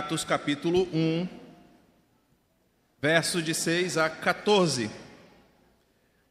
[0.00, 1.28] Atos capítulo 1,
[3.02, 4.90] versos de 6 a 14.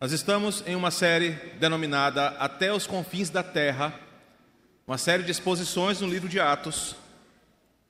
[0.02, 3.94] Nós estamos em uma série denominada Até os Confins da Terra,
[4.88, 6.96] uma série de exposições no livro de Atos.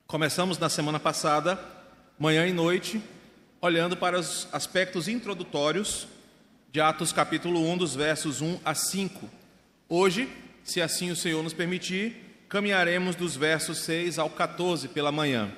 [0.06, 1.58] Começamos na semana passada,
[2.18, 3.02] manhã e noite,
[3.58, 6.06] olhando para os aspectos introdutórios
[6.70, 9.30] de Atos capítulo 1, dos versos 1 a 5.
[9.88, 10.28] Hoje,
[10.62, 15.50] se assim o Senhor nos permitir, caminharemos dos versos 6 ao 14 pela manhã.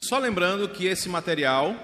[0.00, 1.74] Só lembrando que esse material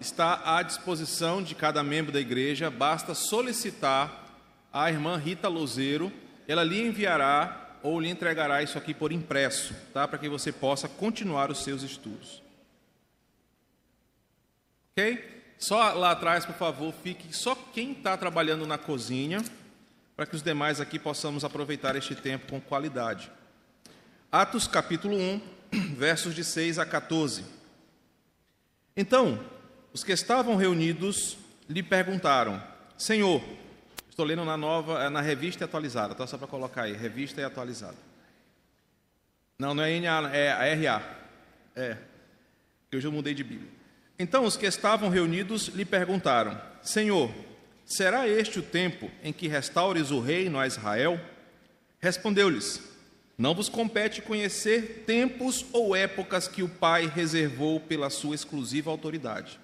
[0.00, 4.26] está à disposição de cada membro da igreja, basta solicitar
[4.72, 6.12] à irmã Rita Lozeiro,
[6.46, 10.08] ela lhe enviará ou lhe entregará isso aqui por impresso, tá?
[10.08, 12.42] Para que você possa continuar os seus estudos.
[14.92, 15.36] Ok?
[15.58, 19.44] Só lá atrás, por favor, fique só quem está trabalhando na cozinha,
[20.16, 23.30] para que os demais aqui possamos aproveitar este tempo com qualidade.
[24.32, 25.40] Atos capítulo 1,
[25.96, 27.57] versos de 6 a 14.
[29.00, 29.38] Então,
[29.92, 31.38] os que estavam reunidos
[31.70, 32.60] lhe perguntaram:
[32.96, 33.40] Senhor,
[34.10, 37.44] estou lendo na nova, é na revista atualizada, tá só para colocar aí, revista e
[37.44, 37.96] atualizada.
[39.56, 41.02] Não, não é NA, é a RA.
[41.76, 41.96] É,
[42.90, 43.70] eu mudei de Bíblia.
[44.18, 47.32] Então os que estavam reunidos lhe perguntaram: Senhor,
[47.84, 51.20] será este o tempo em que restaures o reino a Israel?
[52.00, 52.82] Respondeu-lhes:
[53.38, 59.60] não vos compete conhecer tempos ou épocas que o Pai reservou pela sua exclusiva autoridade.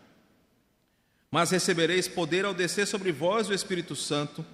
[1.28, 4.46] Mas recebereis poder ao descer sobre vós o Espírito Santo,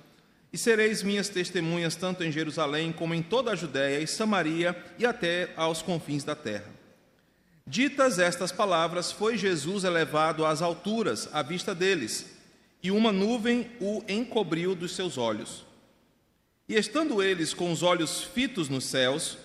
[0.51, 5.05] e sereis minhas testemunhas tanto em Jerusalém como em toda a Judéia e Samaria e
[5.05, 6.81] até aos confins da terra.
[7.67, 12.39] Ditas estas palavras, foi Jesus elevado às alturas à vista deles,
[12.83, 15.70] e uma nuvem o encobriu dos seus olhos.
[16.71, 19.37] E estando eles com os olhos fitos nos céus,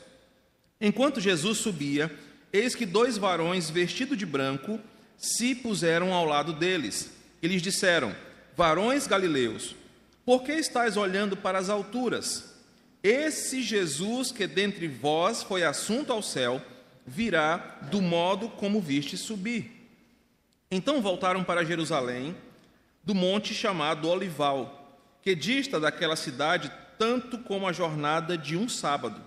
[0.79, 2.15] enquanto Jesus subia,
[2.53, 4.79] eis que dois varões vestidos de branco
[5.17, 7.09] se puseram ao lado deles.
[7.41, 8.15] E lhes disseram:
[8.55, 9.75] Varões galileus,
[10.23, 12.53] por que estáis olhando para as alturas?
[13.01, 16.61] Esse Jesus que dentre vós foi assunto ao céu,
[17.07, 17.57] virá
[17.89, 19.89] do modo como viste subir.
[20.69, 22.37] Então voltaram para Jerusalém,
[23.03, 29.21] do monte chamado Olival, que dista daquela cidade tanto como a jornada de um sábado.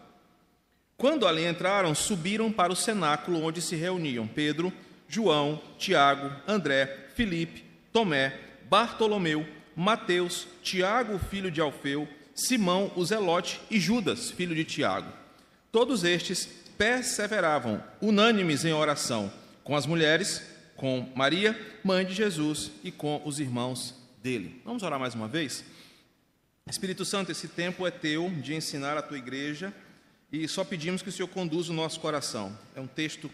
[0.97, 4.73] Quando ali entraram, subiram para o cenáculo onde se reuniam Pedro,
[5.09, 9.47] João, Tiago, André, Filipe, Tomé, Bartolomeu,
[9.77, 15.11] Mateus, Tiago, filho de Alfeu, Simão, o Zelote e Judas, filho de Tiago.
[15.71, 16.47] Todos estes
[16.77, 19.33] perseveravam, unânimes em oração,
[19.65, 20.43] com as mulheres,
[20.77, 24.61] com Maria, mãe de Jesus, e com os irmãos dele.
[24.65, 25.65] Vamos orar mais uma vez?
[26.71, 29.73] Espírito Santo, esse tempo é teu de ensinar a tua igreja
[30.31, 32.57] e só pedimos que o Senhor conduza o nosso coração.
[32.77, 33.31] É um texto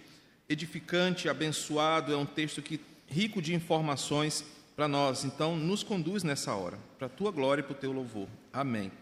[0.48, 4.44] edificante, abençoado, é um texto que rico de informações
[4.76, 5.24] para nós.
[5.24, 8.28] Então, nos conduz nessa hora, para a tua glória e para o teu louvor.
[8.52, 8.92] Amém.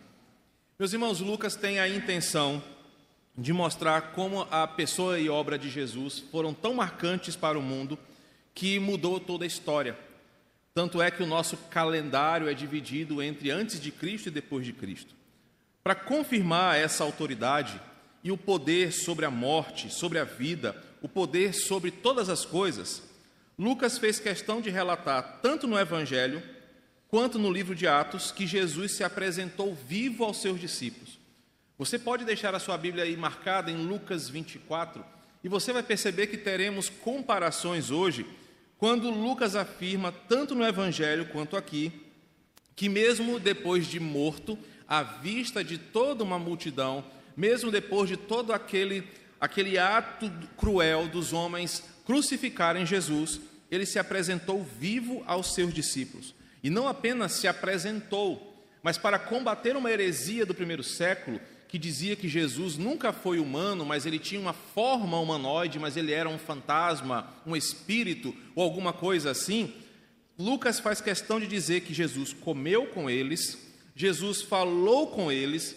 [0.78, 2.62] Meus irmãos, Lucas tem a intenção
[3.36, 7.98] de mostrar como a pessoa e obra de Jesus foram tão marcantes para o mundo
[8.54, 9.96] que mudou toda a história.
[10.74, 14.72] Tanto é que o nosso calendário é dividido entre antes de Cristo e depois de
[14.72, 15.14] Cristo.
[15.82, 17.80] Para confirmar essa autoridade
[18.24, 23.02] e o poder sobre a morte, sobre a vida, o poder sobre todas as coisas,
[23.58, 26.42] Lucas fez questão de relatar, tanto no Evangelho
[27.08, 31.18] quanto no livro de Atos, que Jesus se apresentou vivo aos seus discípulos.
[31.76, 35.04] Você pode deixar a sua Bíblia aí marcada em Lucas 24
[35.44, 38.24] e você vai perceber que teremos comparações hoje
[38.82, 41.92] quando Lucas afirma, tanto no Evangelho quanto aqui,
[42.74, 47.04] que mesmo depois de morto, à vista de toda uma multidão,
[47.36, 49.06] mesmo depois de todo aquele,
[49.40, 56.34] aquele ato cruel dos homens crucificarem Jesus, ele se apresentou vivo aos seus discípulos.
[56.60, 61.40] E não apenas se apresentou, mas para combater uma heresia do primeiro século,
[61.72, 66.12] que dizia que Jesus nunca foi humano, mas ele tinha uma forma humanoide, mas ele
[66.12, 69.72] era um fantasma, um espírito ou alguma coisa assim.
[70.38, 73.56] Lucas faz questão de dizer que Jesus comeu com eles,
[73.96, 75.74] Jesus falou com eles,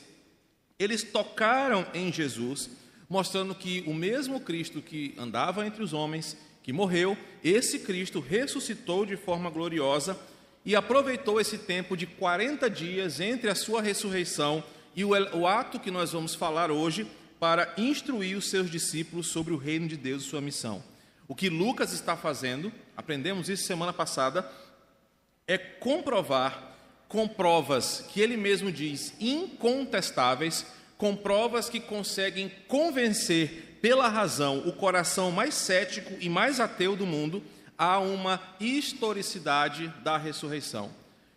[0.77, 2.69] eles tocaram em Jesus,
[3.07, 9.05] mostrando que o mesmo Cristo que andava entre os homens, que morreu, esse Cristo ressuscitou
[9.05, 10.19] de forma gloriosa
[10.65, 14.61] e aproveitou esse tempo de 40 dias entre a sua ressurreição
[14.95, 17.05] e o, o ato que nós vamos falar hoje
[17.39, 20.83] para instruir os seus discípulos sobre o reino de Deus e sua missão.
[21.27, 24.49] O que Lucas está fazendo, aprendemos isso semana passada,
[25.47, 26.75] é comprovar
[27.07, 30.65] com provas que ele mesmo diz incontestáveis,
[30.97, 37.05] com provas que conseguem convencer pela razão, o coração mais cético e mais ateu do
[37.05, 37.43] mundo,
[37.77, 40.89] há uma historicidade da ressurreição.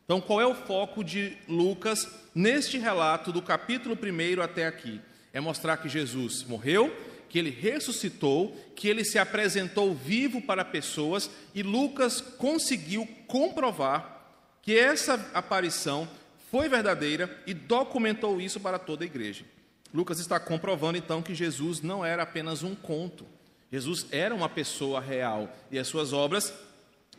[0.08, 5.02] Então, qual é o foco de Lucas neste relato do capítulo 1 até aqui?
[5.34, 6.90] É mostrar que Jesus morreu,
[7.28, 14.32] que ele ressuscitou, que ele se apresentou vivo para pessoas e Lucas conseguiu comprovar
[14.62, 16.08] que essa aparição
[16.50, 19.44] foi verdadeira e documentou isso para toda a igreja.
[19.92, 23.26] Lucas está comprovando então que Jesus não era apenas um conto.
[23.70, 26.50] Jesus era uma pessoa real e as suas obras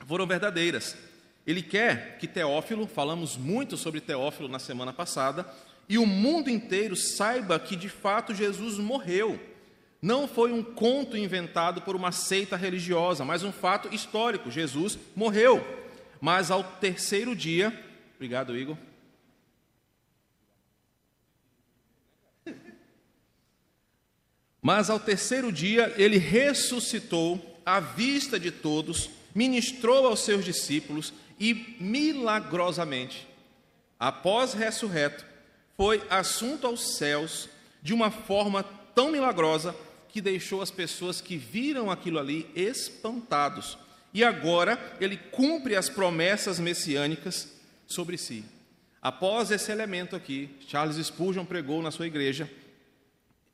[0.08, 0.98] foram verdadeiras.
[1.46, 5.46] Ele quer que Teófilo, falamos muito sobre Teófilo na semana passada,
[5.88, 9.40] e o mundo inteiro saiba que de fato Jesus morreu.
[10.02, 14.52] Não foi um conto inventado por uma seita religiosa, mas um fato histórico.
[14.52, 15.66] Jesus morreu.
[16.22, 17.74] Mas ao terceiro dia,
[18.16, 18.78] obrigado, Igor.
[24.62, 29.10] Mas ao terceiro dia ele ressuscitou à vista de todos,
[29.40, 33.26] ministrou aos seus discípulos e milagrosamente,
[33.98, 35.26] após ressurreto,
[35.78, 37.48] foi assunto aos céus
[37.82, 38.64] de uma forma
[38.94, 39.74] tão milagrosa
[40.10, 43.78] que deixou as pessoas que viram aquilo ali espantados.
[44.14, 47.56] E agora ele cumpre as promessas messiânicas
[47.88, 48.44] sobre si.
[49.02, 52.52] Após esse elemento aqui, Charles Spurgeon pregou na sua igreja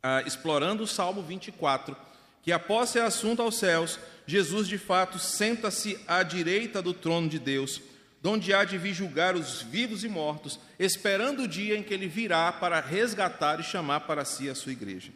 [0.02, 1.96] ah, explorando o Salmo 24,
[2.46, 7.40] que após ser assunto aos céus, Jesus de fato senta-se à direita do trono de
[7.40, 7.82] Deus,
[8.22, 12.08] donde há de vir julgar os vivos e mortos, esperando o dia em que ele
[12.08, 15.12] virá para resgatar e chamar para si a sua igreja.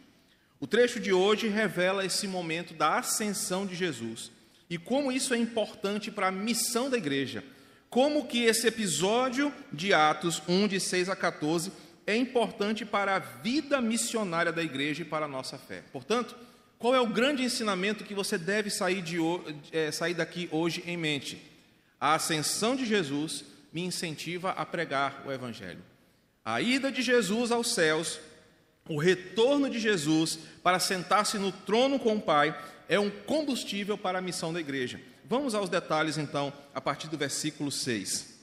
[0.58, 4.32] O trecho de hoje revela esse momento da ascensão de Jesus
[4.68, 7.44] e como isso é importante para a missão da igreja.
[7.88, 11.70] Como que esse episódio de Atos 1, de 6 a 14,
[12.08, 15.84] é importante para a vida missionária da igreja e para a nossa fé.
[15.92, 16.36] Portanto,
[16.80, 19.18] qual é o grande ensinamento que você deve sair, de,
[19.70, 21.38] é, sair daqui hoje em mente?
[22.00, 25.82] A ascensão de Jesus me incentiva a pregar o Evangelho.
[26.42, 28.18] A ida de Jesus aos céus,
[28.88, 34.18] o retorno de Jesus para sentar-se no trono com o Pai, é um combustível para
[34.18, 34.98] a missão da igreja.
[35.26, 38.40] Vamos aos detalhes então, a partir do versículo 6.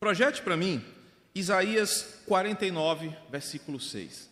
[0.00, 0.82] Projete para mim
[1.34, 4.30] Isaías 49, versículo 6.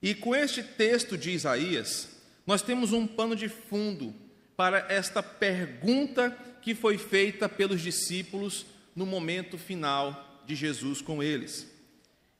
[0.00, 2.19] E com este texto de Isaías,
[2.50, 4.12] nós temos um pano de fundo
[4.56, 11.70] para esta pergunta que foi feita pelos discípulos no momento final de Jesus com eles.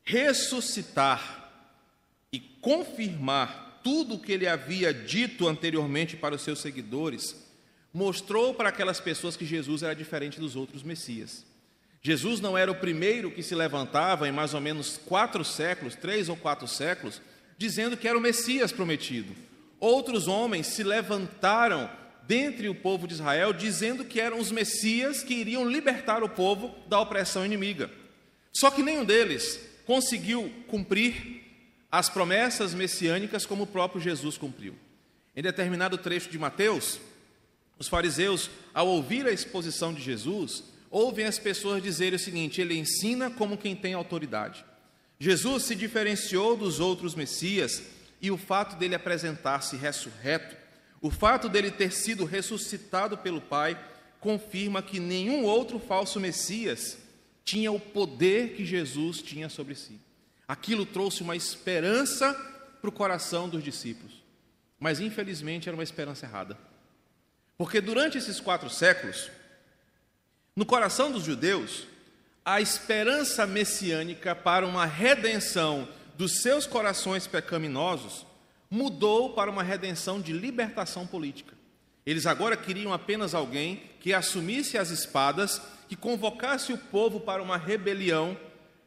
[0.02, 1.48] Ressuscitar
[2.32, 7.46] e confirmar tudo o que ele havia dito anteriormente para os seus seguidores,
[7.94, 11.46] mostrou para aquelas pessoas que Jesus era diferente dos outros Messias.
[12.02, 16.28] Jesus não era o primeiro que se levantava em mais ou menos quatro séculos, três
[16.28, 17.22] ou quatro séculos,
[17.56, 19.49] dizendo que era o Messias prometido.
[19.80, 21.90] Outros homens se levantaram
[22.26, 26.72] dentre o povo de Israel, dizendo que eram os Messias que iriam libertar o povo
[26.86, 27.90] da opressão inimiga.
[28.52, 31.40] Só que nenhum deles conseguiu cumprir
[31.90, 34.76] as promessas messiânicas como o próprio Jesus cumpriu.
[35.34, 37.00] Em determinado trecho de Mateus,
[37.78, 42.78] os fariseus, ao ouvir a exposição de Jesus, ouvem as pessoas dizerem o seguinte: ele
[42.78, 44.64] ensina como quem tem autoridade.
[45.18, 47.82] Jesus se diferenciou dos outros Messias
[48.20, 50.56] e o fato dele apresentar-se ressurreto,
[51.00, 53.78] o fato dele ter sido ressuscitado pelo Pai,
[54.20, 56.98] confirma que nenhum outro falso Messias
[57.44, 59.98] tinha o poder que Jesus tinha sobre si.
[60.46, 62.34] Aquilo trouxe uma esperança
[62.80, 64.12] para o coração dos discípulos,
[64.78, 66.58] mas infelizmente era uma esperança errada.
[67.56, 69.30] Porque durante esses quatro séculos,
[70.54, 71.86] no coração dos judeus,
[72.44, 75.88] a esperança messiânica para uma redenção
[76.20, 78.26] dos seus corações pecaminosos
[78.70, 81.56] mudou para uma redenção de libertação política.
[82.04, 87.56] Eles agora queriam apenas alguém que assumisse as espadas, que convocasse o povo para uma
[87.56, 88.36] rebelião,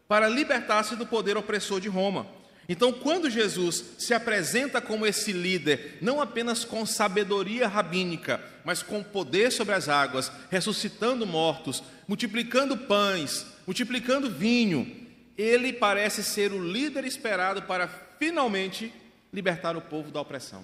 [0.08, 2.28] para libertar-se do poder opressor de Roma.
[2.70, 9.02] Então, quando Jesus se apresenta como esse líder, não apenas com sabedoria rabínica, mas com
[9.02, 15.03] poder sobre as águas, ressuscitando mortos, multiplicando pães, multiplicando vinho,
[15.38, 17.88] ele parece ser o líder esperado para
[18.20, 18.94] finalmente
[19.32, 20.64] libertar o povo da opressão.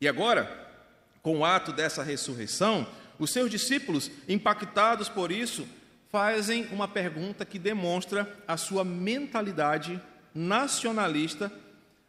[0.00, 0.68] E agora,
[1.22, 2.86] com o ato dessa ressurreição,
[3.18, 5.66] os seus discípulos, impactados por isso,
[6.10, 10.00] fazem uma pergunta que demonstra a sua mentalidade
[10.34, 11.52] nacionalista,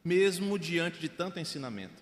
[0.04, 2.02] mesmo diante de tanto ensinamento.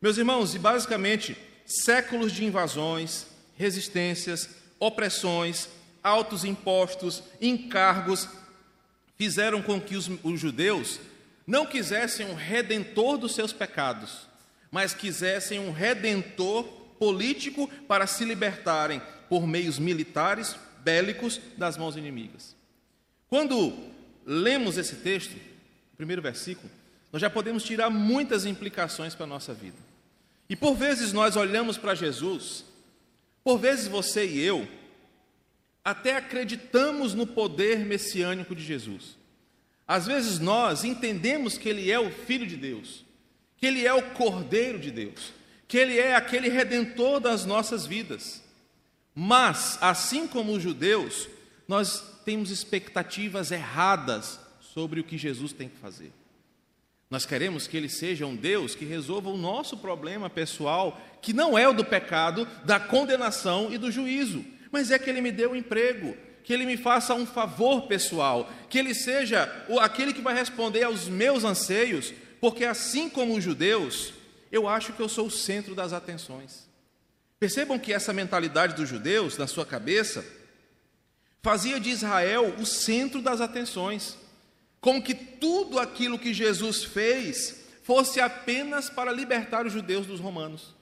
[0.00, 5.68] Meus irmãos, e basicamente, séculos de invasões, resistências, opressões,
[6.02, 8.28] altos impostos, encargos,
[9.16, 11.00] fizeram com que os, os judeus
[11.46, 14.26] não quisessem um redentor dos seus pecados,
[14.70, 16.64] mas quisessem um redentor
[16.98, 22.56] político para se libertarem por meios militares, bélicos, das mãos inimigas.
[23.28, 23.72] Quando
[24.24, 25.34] lemos esse texto,
[25.92, 26.70] o primeiro versículo,
[27.12, 29.76] nós já podemos tirar muitas implicações para a nossa vida.
[30.48, 32.64] E por vezes nós olhamos para Jesus,
[33.42, 34.68] por vezes você e eu,
[35.84, 39.18] até acreditamos no poder messiânico de Jesus.
[39.86, 43.04] Às vezes nós entendemos que Ele é o Filho de Deus,
[43.58, 45.32] que Ele é o Cordeiro de Deus,
[45.68, 48.42] que Ele é aquele redentor das nossas vidas.
[49.14, 51.28] Mas, assim como os judeus,
[51.68, 56.10] nós temos expectativas erradas sobre o que Jesus tem que fazer.
[57.10, 61.56] Nós queremos que Ele seja um Deus que resolva o nosso problema pessoal, que não
[61.56, 65.46] é o do pecado, da condenação e do juízo, mas é que Ele me dê
[65.46, 69.48] um emprego, que Ele me faça um favor pessoal, que Ele seja
[69.80, 74.12] aquele que vai responder aos meus anseios, porque assim como os judeus,
[74.50, 76.68] eu acho que eu sou o centro das atenções.
[77.38, 80.24] Percebam que essa mentalidade dos judeus, na sua cabeça,
[81.40, 84.18] fazia de Israel o centro das atenções,
[84.80, 90.74] como que tudo aquilo que Jesus fez fosse apenas para libertar os judeus dos romanos.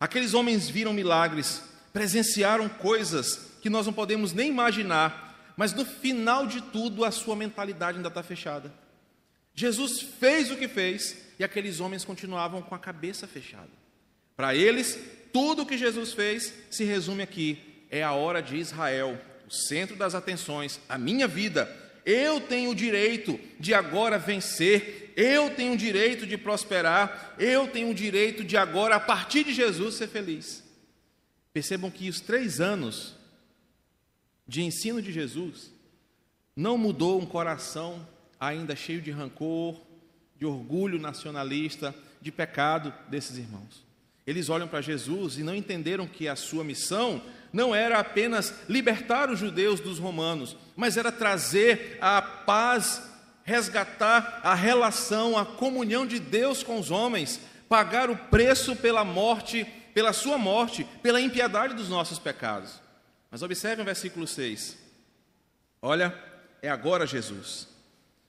[0.00, 6.46] Aqueles homens viram milagres, presenciaram coisas que nós não podemos nem imaginar, mas no final
[6.46, 8.72] de tudo a sua mentalidade ainda está fechada.
[9.54, 13.70] Jesus fez o que fez e aqueles homens continuavam com a cabeça fechada.
[14.36, 14.98] Para eles,
[15.32, 17.58] tudo o que Jesus fez se resume aqui:
[17.90, 21.68] é a hora de Israel, o centro das atenções, a minha vida.
[22.06, 27.90] Eu tenho o direito de agora vencer, eu tenho o direito de prosperar, eu tenho
[27.90, 30.64] o direito de agora, a partir de Jesus, ser feliz.
[31.52, 33.14] Percebam que os três anos
[34.46, 35.72] de ensino de Jesus
[36.54, 38.06] não mudou um coração
[38.38, 39.80] ainda cheio de rancor,
[40.36, 43.84] de orgulho nacionalista, de pecado desses irmãos.
[44.26, 49.30] Eles olham para Jesus e não entenderam que a sua missão não era apenas libertar
[49.30, 53.02] os judeus dos romanos, mas era trazer a paz,
[53.42, 59.66] resgatar a relação, a comunhão de Deus com os homens, pagar o preço pela morte,
[60.00, 62.80] pela sua morte, pela impiedade dos nossos pecados.
[63.30, 64.78] Mas observe o versículo 6.
[65.82, 66.18] Olha,
[66.62, 67.68] é agora Jesus.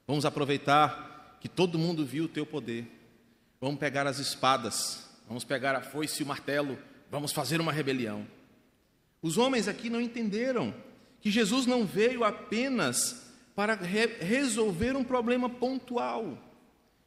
[0.06, 2.86] Vamos aproveitar que todo mundo viu o teu poder.
[3.62, 6.78] Vamos pegar as espadas, vamos pegar a foice e o martelo,
[7.10, 8.28] vamos fazer uma rebelião.
[9.22, 10.76] Os homens aqui não entenderam
[11.22, 16.38] que Jesus não veio apenas para re resolver um problema pontual.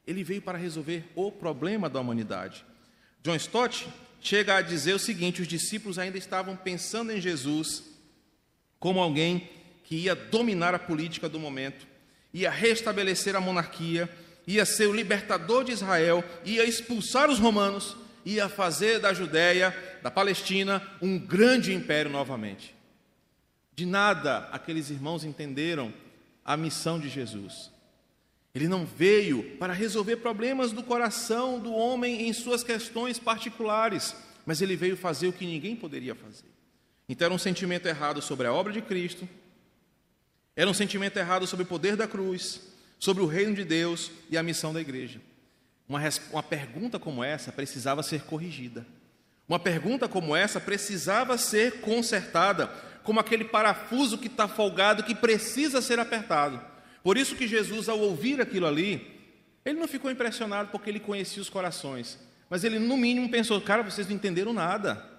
[0.07, 2.65] Ele veio para resolver o problema da humanidade.
[3.23, 3.87] John Stott
[4.25, 7.85] chega a dizer o seguinte: os discípulos ainda estavam pensando em Jesus
[8.81, 9.49] como alguém
[9.85, 11.87] que ia dominar a política do momento,
[12.33, 14.09] ia restabelecer a monarquia,
[14.47, 20.11] ia ser o libertador de Israel, ia expulsar os romanos, ia fazer da Judéia, da
[20.11, 22.75] Palestina, um grande império novamente.
[23.77, 25.93] De nada aqueles irmãos entenderam
[26.45, 27.74] a missão de Jesus.
[28.55, 34.15] Ele não veio para resolver problemas do coração do homem em suas questões particulares,
[34.47, 36.47] mas ele veio fazer o que ninguém poderia fazer.
[37.09, 39.29] Então era um sentimento errado sobre a obra de Cristo,
[40.55, 42.61] era um sentimento errado sobre o poder da cruz,
[42.99, 45.21] sobre o reino de Deus e a missão da igreja.
[45.89, 48.87] Uma, uma pergunta como essa precisava ser corrigida.
[49.49, 52.69] Uma pergunta como essa precisava ser consertada,
[53.03, 56.74] como aquele parafuso que está folgado que precisa ser apertado.
[57.05, 59.07] Por isso que Jesus, ao ouvir aquilo ali,
[59.63, 62.19] ele não ficou impressionado porque ele conhecia os corações,
[62.49, 65.13] mas ele no mínimo pensou: cara, vocês não entenderam nada.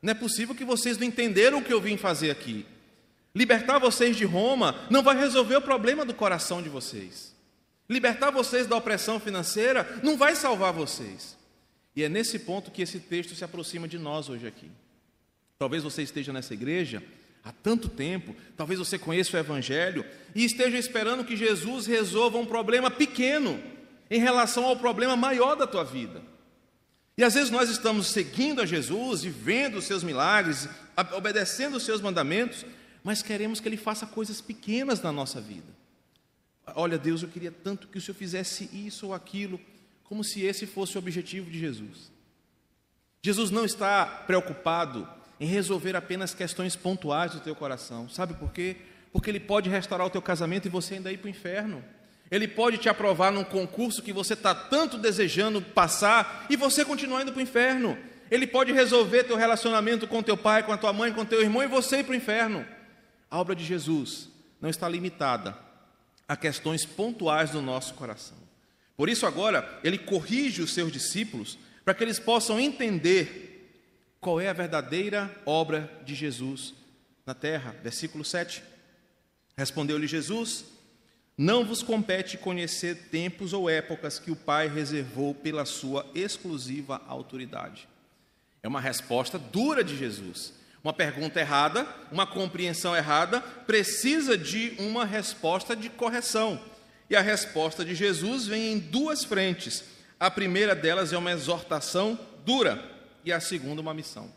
[0.00, 2.64] Não é possível que vocês não entenderam o que eu vim fazer aqui.
[3.34, 7.34] Libertar vocês de Roma não vai resolver o problema do coração de vocês.
[7.88, 11.36] Libertar vocês da opressão financeira não vai salvar vocês.
[11.94, 14.70] E é nesse ponto que esse texto se aproxima de nós hoje aqui.
[15.58, 17.02] Talvez você esteja nessa igreja
[17.44, 22.46] há tanto tempo, talvez você conheça o Evangelho e esteja esperando que Jesus resolva um
[22.46, 23.60] problema pequeno
[24.10, 26.22] em relação ao problema maior da tua vida.
[27.16, 30.68] E às vezes nós estamos seguindo a Jesus e vendo os seus milagres,
[31.14, 32.64] obedecendo os seus mandamentos,
[33.04, 35.82] mas queremos que Ele faça coisas pequenas na nossa vida.
[36.74, 39.60] Olha, Deus, eu queria tanto que o Senhor fizesse isso ou aquilo,
[40.04, 42.12] como se esse fosse o objetivo de Jesus.
[43.24, 45.08] Jesus não está preocupado
[45.42, 48.08] em resolver apenas questões pontuais do teu coração.
[48.08, 48.76] Sabe por quê?
[49.12, 51.82] Porque Ele pode restaurar o teu casamento e você ainda ir para o inferno.
[52.30, 57.22] Ele pode te aprovar num concurso que você está tanto desejando passar e você continuar
[57.22, 57.98] indo para o inferno.
[58.30, 61.64] Ele pode resolver teu relacionamento com teu pai, com a tua mãe, com teu irmão
[61.64, 62.64] e você ir para o inferno.
[63.28, 64.28] A obra de Jesus
[64.60, 65.58] não está limitada
[66.28, 68.38] a questões pontuais do nosso coração.
[68.96, 73.51] Por isso, agora, ele corrige os seus discípulos para que eles possam entender
[74.22, 76.72] qual é a verdadeira obra de Jesus
[77.26, 77.74] na terra.
[77.82, 78.62] Versículo 7.
[79.56, 80.64] Respondeu-lhe Jesus:
[81.36, 87.88] Não vos compete conhecer tempos ou épocas que o Pai reservou pela sua exclusiva autoridade.
[88.62, 90.54] É uma resposta dura de Jesus.
[90.84, 96.60] Uma pergunta errada, uma compreensão errada, precisa de uma resposta de correção.
[97.10, 99.82] E a resposta de Jesus vem em duas frentes.
[100.18, 102.91] A primeira delas é uma exortação dura
[103.24, 104.32] e a segunda uma missão.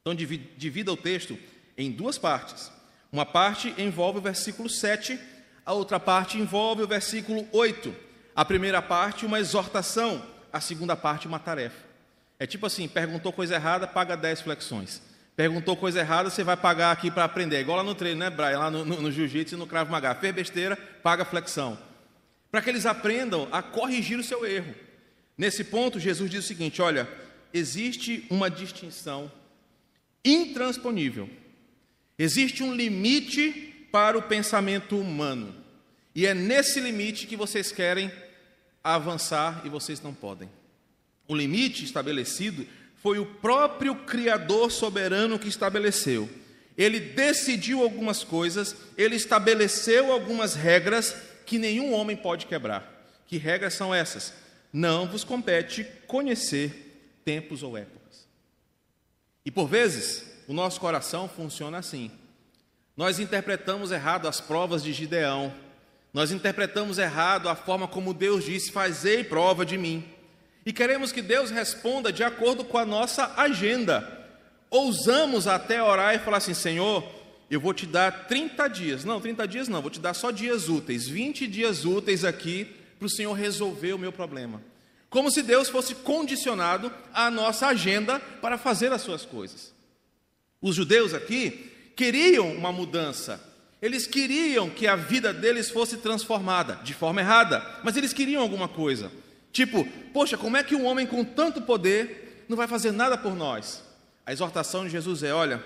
[0.00, 1.38] Então divida o texto
[1.76, 2.70] em duas partes.
[3.12, 5.18] Uma parte envolve o versículo 7,
[5.64, 7.94] a outra parte envolve o versículo 8.
[8.34, 11.88] A primeira parte, uma exortação, a segunda parte, uma tarefa.
[12.38, 15.02] É tipo assim: perguntou coisa errada, paga 10 flexões.
[15.34, 17.56] Perguntou coisa errada, você vai pagar aqui para aprender.
[17.56, 18.58] É igual lá no treino, né, Brian?
[18.58, 20.14] Lá no, no, no jiu-jitsu e no cravo magá.
[20.14, 21.78] Fez besteira, paga flexão.
[22.50, 24.74] Para que eles aprendam a corrigir o seu erro.
[25.36, 27.08] Nesse ponto, Jesus diz o seguinte: olha,
[27.52, 29.30] existe uma distinção
[30.24, 31.28] intransponível.
[32.18, 35.54] Existe um limite para o pensamento humano.
[36.14, 38.10] E é nesse limite que vocês querem
[38.82, 40.50] avançar e vocês não podem.
[41.26, 46.28] O limite estabelecido foi o próprio Criador soberano que estabeleceu.
[46.76, 51.14] Ele decidiu algumas coisas, ele estabeleceu algumas regras
[51.44, 52.98] que nenhum homem pode quebrar.
[53.26, 54.32] Que regras são essas?
[54.72, 56.87] Não vos compete conhecer
[57.28, 58.26] tempos ou épocas.
[59.44, 62.10] E por vezes, o nosso coração funciona assim.
[62.96, 65.52] Nós interpretamos errado as provas de Gideão.
[66.10, 70.02] Nós interpretamos errado a forma como Deus disse: Fazei prova de mim
[70.64, 74.26] e queremos que Deus responda de acordo com a nossa agenda.
[74.70, 77.06] Ousamos até orar e falar assim: Senhor,
[77.50, 79.04] eu vou te dar 30 dias.
[79.04, 83.04] Não, 30 dias não, vou te dar só dias úteis, 20 dias úteis aqui para
[83.04, 84.62] o Senhor resolver o meu problema.
[85.10, 89.72] Como se Deus fosse condicionado à nossa agenda para fazer as suas coisas.
[90.60, 93.40] Os judeus aqui queriam uma mudança,
[93.80, 98.68] eles queriam que a vida deles fosse transformada, de forma errada, mas eles queriam alguma
[98.68, 99.10] coisa.
[99.52, 103.34] Tipo, poxa, como é que um homem com tanto poder não vai fazer nada por
[103.34, 103.82] nós?
[104.26, 105.64] A exortação de Jesus é: olha,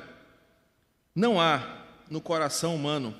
[1.14, 3.14] não há no coração humano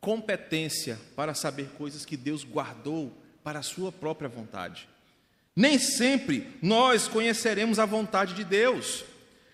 [0.00, 3.12] competência para saber coisas que Deus guardou
[3.44, 4.88] para a sua própria vontade.
[5.54, 9.04] Nem sempre nós conheceremos a vontade de Deus.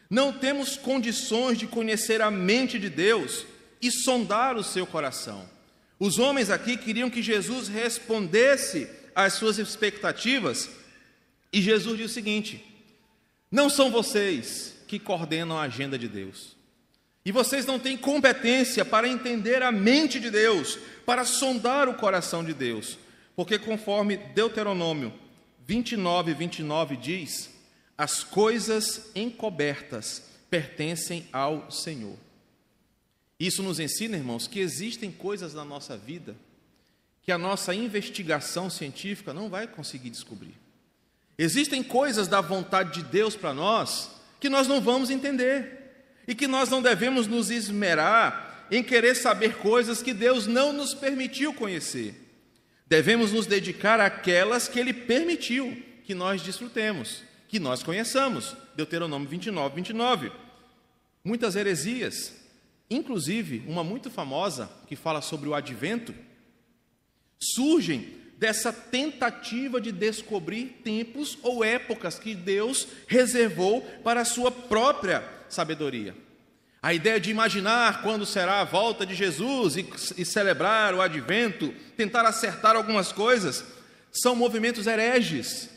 [0.09, 3.45] Não temos condições de conhecer a mente de Deus
[3.83, 5.49] e sondar o seu coração.
[5.99, 10.71] Os homens aqui queriam que Jesus respondesse as suas expectativas.
[11.53, 12.65] E Jesus diz o seguinte:
[13.51, 16.57] não são vocês que coordenam a agenda de Deus.
[17.25, 22.45] E vocês não têm competência para entender a mente de Deus, para sondar o coração
[22.45, 22.97] de Deus.
[23.35, 25.13] Porque conforme Deuteronômio
[25.69, 27.51] 29, 29 diz,
[27.97, 32.17] as coisas encobertas pertencem ao Senhor.
[33.39, 36.35] Isso nos ensina, irmãos, que existem coisas na nossa vida
[37.23, 40.55] que a nossa investigação científica não vai conseguir descobrir.
[41.37, 46.47] Existem coisas da vontade de Deus para nós que nós não vamos entender e que
[46.47, 52.28] nós não devemos nos esmerar em querer saber coisas que Deus não nos permitiu conhecer.
[52.88, 58.57] Devemos nos dedicar àquelas que Ele permitiu que nós desfrutemos, que nós conheçamos.
[58.74, 60.33] Deuteronômio 29, 29.
[61.22, 62.35] Muitas heresias,
[62.88, 66.14] inclusive uma muito famosa que fala sobre o advento,
[67.38, 75.22] surgem dessa tentativa de descobrir tempos ou épocas que Deus reservou para a sua própria
[75.48, 76.14] sabedoria.
[76.83, 79.87] A ideia de imaginar quando será a volta de Jesus e,
[80.17, 83.64] e celebrar o advento, tentar acertar algumas coisas,
[84.12, 85.71] são movimentos hereges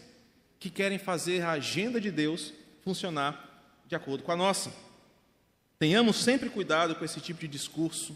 [0.59, 3.49] que querem fazer a agenda de Deus funcionar
[3.87, 4.71] de acordo com a nossa.
[5.79, 8.15] Tenhamos sempre cuidado com esse tipo de discurso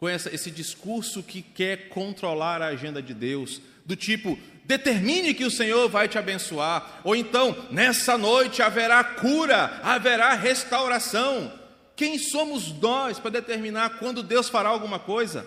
[0.00, 5.44] com essa, esse discurso que quer controlar a agenda de Deus, do tipo, determine que
[5.44, 11.52] o Senhor vai te abençoar, ou então, nessa noite haverá cura, haverá restauração.
[12.00, 15.46] Quem somos nós para determinar quando Deus fará alguma coisa?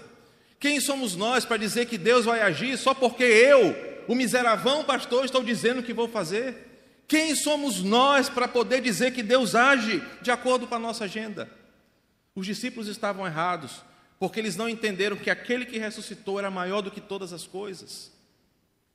[0.59, 3.75] Quem somos nós para dizer que Deus vai agir só porque eu,
[4.07, 7.01] o miseravão pastor, estou dizendo que vou fazer?
[7.07, 11.49] Quem somos nós para poder dizer que Deus age de acordo com a nossa agenda?
[12.35, 13.81] Os discípulos estavam errados
[14.19, 18.11] porque eles não entenderam que aquele que ressuscitou era maior do que todas as coisas.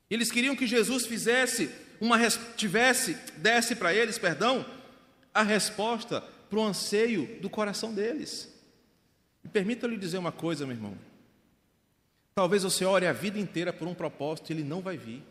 [0.09, 1.69] Eles queriam que Jesus fizesse
[2.01, 2.21] uma
[2.57, 4.65] tivesse desse para eles, perdão,
[5.35, 8.53] a resposta para o anseio do coração deles.
[9.45, 10.97] E permita-lhe dizer uma coisa, meu irmão.
[12.35, 15.23] Talvez você ore a vida inteira por um propósito e ele não vai vir.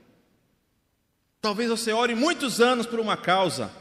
[1.41, 3.71] Talvez você ore muitos anos por uma causa,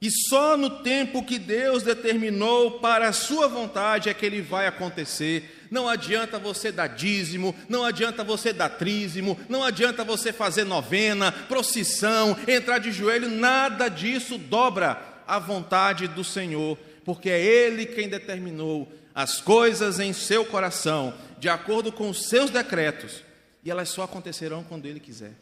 [0.00, 4.66] e só no tempo que Deus determinou para a sua vontade é que ele vai
[4.66, 5.66] acontecer.
[5.70, 11.32] Não adianta você dar dízimo, não adianta você dar trízimo, não adianta você fazer novena,
[11.32, 18.08] procissão, entrar de joelho, nada disso dobra a vontade do Senhor, porque é Ele quem
[18.08, 23.22] determinou as coisas em seu coração, de acordo com os seus decretos,
[23.64, 25.32] e elas só acontecerão quando Ele quiser.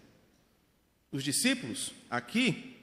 [1.10, 2.74] Os discípulos, aqui,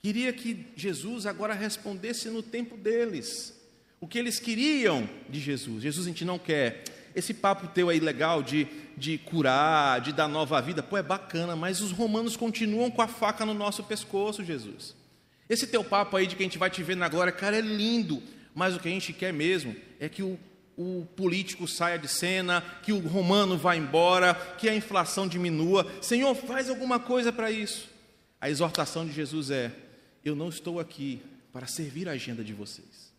[0.00, 3.54] Queria que Jesus agora respondesse no tempo deles.
[4.00, 5.82] O que eles queriam de Jesus.
[5.82, 6.84] Jesus a gente não quer.
[7.16, 11.56] Esse papo teu aí legal de, de curar, de dar nova vida, pô, é bacana,
[11.56, 14.94] mas os romanos continuam com a faca no nosso pescoço, Jesus.
[15.48, 17.60] Esse teu papo aí de que a gente vai te ver na glória, cara, é
[17.60, 18.22] lindo,
[18.54, 20.38] mas o que a gente quer mesmo é que o,
[20.76, 25.86] o político saia de cena, que o romano vá embora, que a inflação diminua.
[26.02, 27.88] Senhor, faz alguma coisa para isso.
[28.40, 29.72] A exortação de Jesus é:
[30.24, 33.12] eu não estou aqui para servir a agenda de vocês.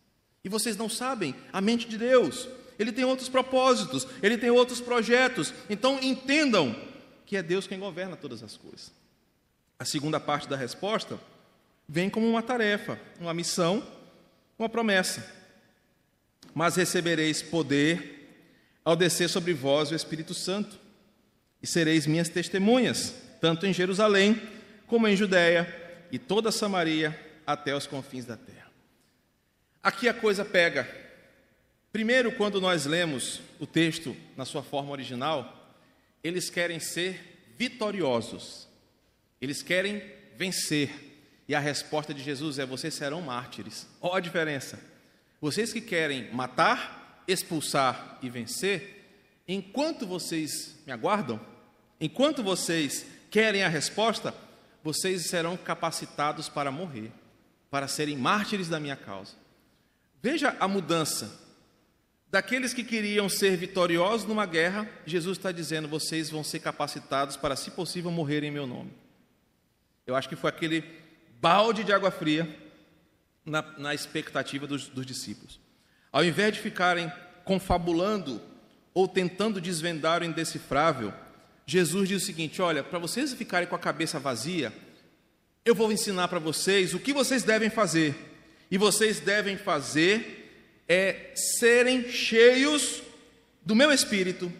[0.44, 2.48] E vocês não sabem a mente de Deus.
[2.78, 5.52] Ele tem outros propósitos, ele tem outros projetos.
[5.68, 6.74] Então entendam
[7.26, 8.92] que é Deus quem governa todas as coisas.
[9.78, 11.20] A segunda parte da resposta
[11.92, 13.84] vem como uma tarefa, uma missão,
[14.56, 15.28] uma promessa.
[16.54, 18.28] Mas recebereis poder
[18.84, 20.78] ao descer sobre vós o Espírito Santo,
[21.60, 24.40] e sereis minhas testemunhas, tanto em Jerusalém
[24.86, 25.68] como em Judéia
[26.12, 28.70] e toda Samaria até os confins da terra.
[29.82, 30.88] Aqui a coisa pega.
[31.92, 35.76] Primeiro, quando nós lemos o texto na sua forma original,
[36.22, 38.68] eles querem ser vitoriosos.
[39.40, 40.02] Eles querem
[40.36, 41.09] vencer.
[41.50, 43.84] E a resposta de Jesus é: vocês serão mártires.
[44.00, 44.78] Olha a diferença.
[45.40, 49.04] Vocês que querem matar, expulsar e vencer,
[49.48, 51.40] enquanto vocês me aguardam,
[52.00, 54.32] enquanto vocês querem a resposta,
[54.80, 57.10] vocês serão capacitados para morrer,
[57.68, 59.32] para serem mártires da minha causa.
[60.22, 61.36] Veja a mudança.
[62.30, 67.56] Daqueles que queriam ser vitoriosos numa guerra, Jesus está dizendo: vocês vão ser capacitados para,
[67.56, 68.92] se possível, morrer em meu nome.
[70.06, 71.09] Eu acho que foi aquele
[71.40, 72.48] balde de água fria
[73.44, 75.58] na, na expectativa dos, dos discípulos.
[76.12, 77.10] Ao invés de ficarem
[77.44, 78.40] confabulando
[78.92, 81.12] ou tentando desvendar o indecifrável,
[81.66, 84.72] Jesus diz o seguinte: olha, para vocês ficarem com a cabeça vazia,
[85.64, 88.14] eu vou ensinar para vocês o que vocês devem fazer.
[88.70, 90.36] E vocês devem fazer
[90.88, 93.02] é serem cheios
[93.64, 94.52] do meu espírito,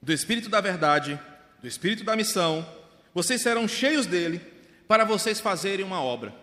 [0.00, 1.18] do espírito da verdade,
[1.60, 2.66] do espírito da missão.
[3.12, 4.40] Vocês serão cheios dele
[4.86, 6.34] para vocês fazerem uma obra.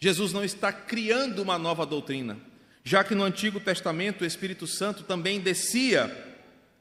[0.00, 2.36] Jesus não está criando uma nova doutrina,
[2.82, 6.34] já que no Antigo Testamento o Espírito Santo também descia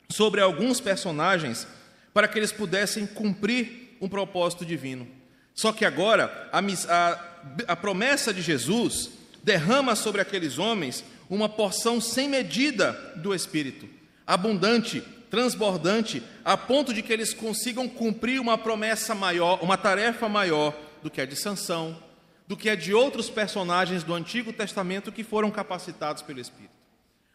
[0.09, 1.67] sobre alguns personagens
[2.13, 5.07] para que eles pudessem cumprir um propósito divino.
[5.53, 7.19] Só que agora a, a,
[7.67, 9.11] a promessa de Jesus
[9.43, 13.87] derrama sobre aqueles homens uma porção sem medida do Espírito,
[14.25, 20.75] abundante, transbordante, a ponto de que eles consigam cumprir uma promessa maior, uma tarefa maior
[21.03, 22.01] do que a de Sansão,
[22.47, 26.73] do que a de outros personagens do Antigo Testamento que foram capacitados pelo Espírito.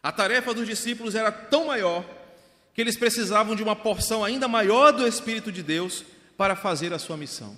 [0.02, 2.04] A tarefa dos discípulos era tão maior
[2.74, 6.04] que eles precisavam de uma porção ainda maior do Espírito de Deus
[6.36, 7.56] para fazer a sua missão.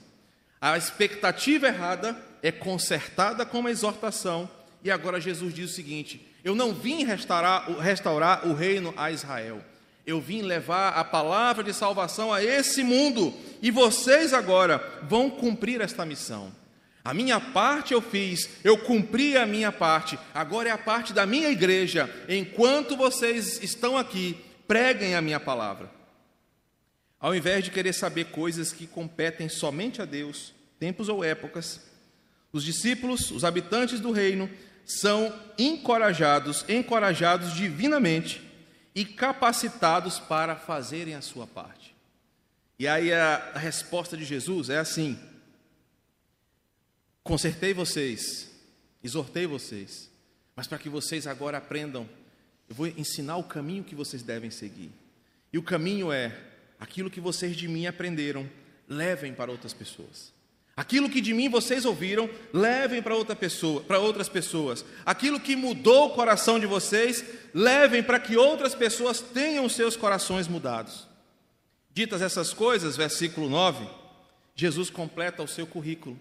[0.61, 4.49] A expectativa errada é consertada com uma exortação,
[4.83, 9.63] e agora Jesus diz o seguinte: Eu não vim restaurar, restaurar o reino a Israel,
[10.07, 15.81] eu vim levar a palavra de salvação a esse mundo, e vocês agora vão cumprir
[15.81, 16.53] esta missão.
[17.05, 21.25] A minha parte eu fiz, eu cumpri a minha parte, agora é a parte da
[21.25, 22.11] minha igreja.
[22.29, 24.37] Enquanto vocês estão aqui,
[24.69, 25.91] preguem a minha palavra.
[27.19, 31.81] Ao invés de querer saber coisas que competem somente a Deus, tempos ou épocas,
[32.53, 34.51] os discípulos, os habitantes do reino,
[34.85, 38.50] são encorajados, encorajados divinamente
[38.95, 41.95] e capacitados para fazerem a sua parte.
[42.79, 45.19] E aí a, resposta de Jesus é assim:
[47.23, 48.51] consertei vocês,
[49.03, 50.11] exortei vocês,
[50.57, 52.09] mas para que vocês agora aprendam
[52.71, 54.93] eu vou ensinar o caminho que vocês devem seguir.
[55.53, 56.41] E o caminho é
[56.79, 58.49] aquilo que vocês de mim aprenderam,
[58.87, 60.33] levem para outras pessoas.
[60.81, 64.83] Aquilo que de mim vocês ouviram, levem para outra pessoa, para outras pessoas.
[65.05, 70.49] Aquilo que mudou o coração de vocês, levem para que outras pessoas tenham seus corações
[70.49, 71.07] mudados.
[71.93, 73.87] Ditas essas coisas, versículo 9,
[74.55, 76.19] Jesus completa o seu currículo.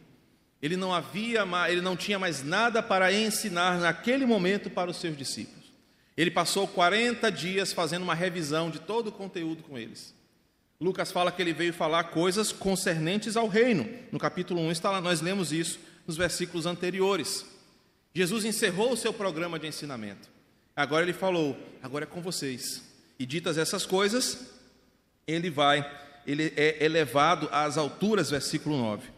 [0.61, 5.17] Ele não havia, ele não tinha mais nada para ensinar naquele momento para os seus
[5.17, 5.71] discípulos.
[6.17, 10.13] Ele passou 40 dias fazendo uma revisão de todo o conteúdo com eles.
[10.81, 13.85] Lucas fala que ele veio falar coisas concernentes ao reino.
[14.13, 17.45] No capítulo 1 está lá, nós lemos isso nos versículos anteriores.
[18.13, 20.29] Jesus encerrou o seu programa de ensinamento.
[20.73, 22.81] Agora ele falou: agora é com vocês.
[23.19, 24.53] E ditas essas coisas,
[25.27, 25.85] ele vai,
[26.25, 29.09] ele é elevado às alturas, versículo 9.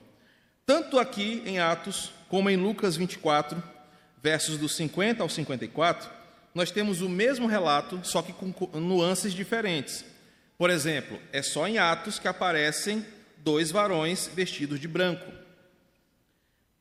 [0.65, 3.61] Tanto aqui em Atos, como em Lucas 24,
[4.21, 6.09] versos dos 50 ao 54,
[6.55, 10.03] nós temos o mesmo relato, só que com nuances diferentes.
[10.61, 13.03] Por exemplo, é só em Atos que aparecem
[13.37, 15.25] dois varões vestidos de branco,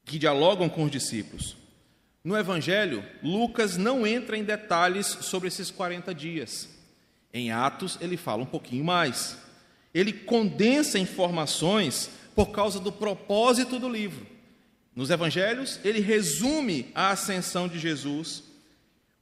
[0.05, 1.57] que dialogam com os discípulos.
[2.23, 6.69] No Evangelho, Lucas não entra em detalhes sobre esses 40 dias.
[7.33, 9.39] Em Atos, ele fala um pouquinho mais.
[9.95, 14.27] Ele condensa informações por causa do propósito do livro.
[14.95, 18.43] Nos Evangelhos, ele resume a ascensão de Jesus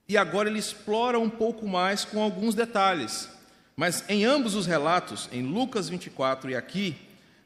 [0.08, 3.37] e agora ele explora um pouco mais com alguns detalhes.
[3.78, 6.96] Mas em ambos os relatos, em Lucas 24 e aqui,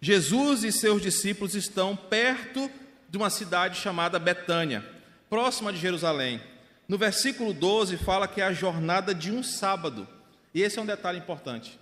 [0.01, 2.71] Jesus e seus discípulos estão perto
[3.07, 4.83] de uma cidade chamada Betânia,
[5.29, 6.40] próxima de Jerusalém.
[6.88, 10.09] No versículo 12 fala que é a jornada de um sábado.
[10.55, 11.79] E esse é um detalhe importante.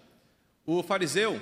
[0.67, 1.41] O fariseu,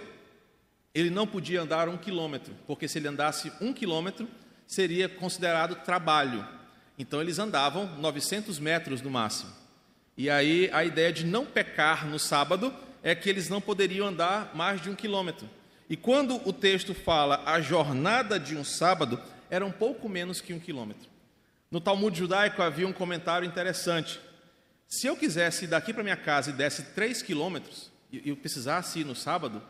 [0.95, 4.29] ele não podia andar um quilômetro, porque se ele andasse um quilômetro,
[4.67, 6.47] seria considerado trabalho.
[6.99, 9.51] Então eles andavam 900 metros no máximo.
[10.15, 12.71] E aí a ideia de não pecar no sábado
[13.03, 15.49] é que eles não poderiam andar mais de um quilômetro.
[15.89, 20.53] E quando o texto fala a jornada de um sábado, era um pouco menos que
[20.53, 21.09] um quilômetro.
[21.71, 24.21] No Talmud judaico havia um comentário interessante.
[24.87, 29.01] Se eu quisesse ir daqui para minha casa e desse três quilômetros, e eu precisasse
[29.01, 29.63] ir no sábado,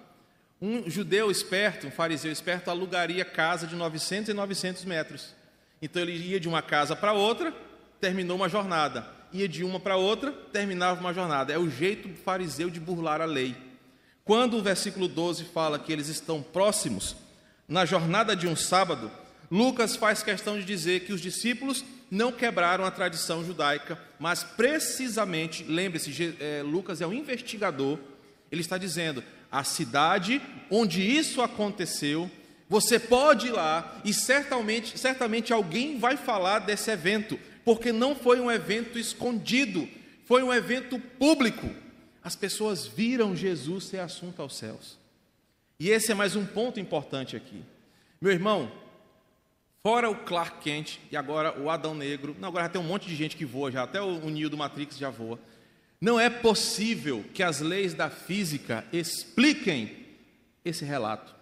[0.60, 5.34] um judeu esperto, um fariseu esperto, alugaria casa de 900 e 900 metros.
[5.80, 7.54] Então ele ia de uma casa para outra,
[8.00, 11.52] terminou uma jornada ia de uma para outra, terminava uma jornada.
[11.52, 13.56] É o jeito fariseu de burlar a lei.
[14.24, 17.16] Quando o versículo 12 fala que eles estão próximos,
[17.66, 19.10] na jornada de um sábado,
[19.50, 25.64] Lucas faz questão de dizer que os discípulos não quebraram a tradição judaica, mas precisamente,
[25.64, 27.98] lembre-se, é, Lucas é um investigador,
[28.50, 32.30] ele está dizendo: a cidade onde isso aconteceu,
[32.68, 38.40] você pode ir lá e certamente, certamente alguém vai falar desse evento, porque não foi
[38.40, 39.86] um evento escondido,
[40.24, 41.68] foi um evento público.
[42.24, 44.96] As pessoas viram Jesus ser assunto aos céus.
[45.78, 47.62] E esse é mais um ponto importante aqui.
[48.22, 48.72] Meu irmão,
[49.82, 53.06] fora o Clark Kent e agora o Adão Negro, não, agora já tem um monte
[53.06, 55.38] de gente que voa já, até o, Neo do Matrix já voa.
[56.00, 60.06] Não é possível que as leis da física expliquem
[60.64, 61.34] esse relato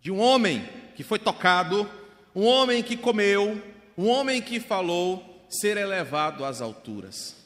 [0.00, 1.88] de um homem que foi tocado,
[2.34, 3.62] um homem que comeu,
[3.96, 7.36] um homem que falou, ser elevado às alturas.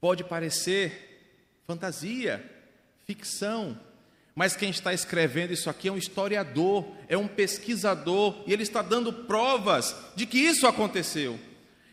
[0.00, 2.44] Pode parecer fantasia,
[3.06, 3.78] ficção,
[4.34, 8.82] mas quem está escrevendo isso aqui é um historiador, é um pesquisador, e ele está
[8.82, 11.38] dando provas de que isso aconteceu.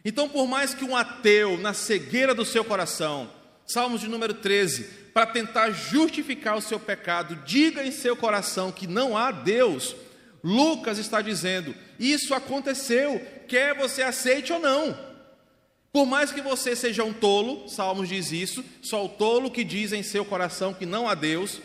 [0.04, 3.30] Então, por mais que um ateu, na cegueira do seu coração,
[3.72, 8.86] Salmos de número 13, para tentar justificar o seu pecado, diga em seu coração que
[8.86, 9.96] não há Deus,
[10.44, 14.98] Lucas está dizendo: isso aconteceu, quer você aceite ou não.
[15.94, 19.94] Por mais que você seja um tolo, Salmos diz isso, só o tolo que diz
[19.94, 21.62] em seu coração que não há Deus,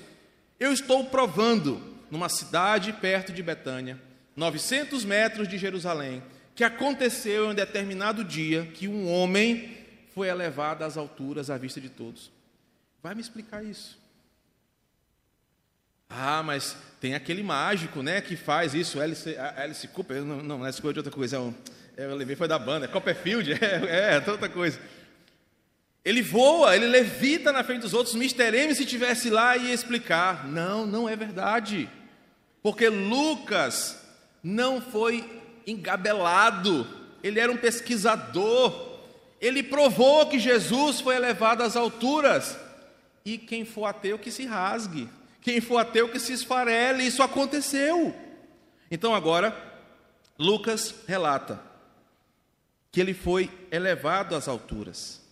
[0.61, 4.01] eu estou provando numa cidade perto de Betânia,
[4.35, 6.23] 900 metros de Jerusalém,
[6.55, 9.77] que aconteceu em um determinado dia que um homem
[10.15, 12.33] foi elevado às alturas à vista de todos.
[13.03, 13.99] Vai me explicar isso.
[16.09, 20.81] Ah, mas tem aquele mágico, né, que faz isso, Alice, Alice Cooper, não, não, Alice
[20.81, 21.55] Cooper é de outra coisa,
[21.97, 24.79] é, eu levei foi da banda, é Copperfield, é, é, outra coisa.
[26.05, 28.57] Ele voa, ele levita na frente dos outros, Mr.
[28.57, 30.47] M se tivesse lá ia explicar.
[30.47, 31.91] Não, não é verdade.
[32.63, 34.01] Porque Lucas
[34.41, 35.29] não foi
[35.67, 36.87] engabelado,
[37.25, 39.01] ele era um pesquisador.
[39.41, 42.57] Ele provou que Jesus foi elevado às alturas.
[43.25, 45.09] E quem for ateu que se rasgue.
[45.47, 48.13] Quem for ateu que se esfarele, isso aconteceu.
[48.91, 49.57] Então agora,
[50.37, 51.63] Lucas relata
[52.91, 55.23] que ele foi elevado às alturas.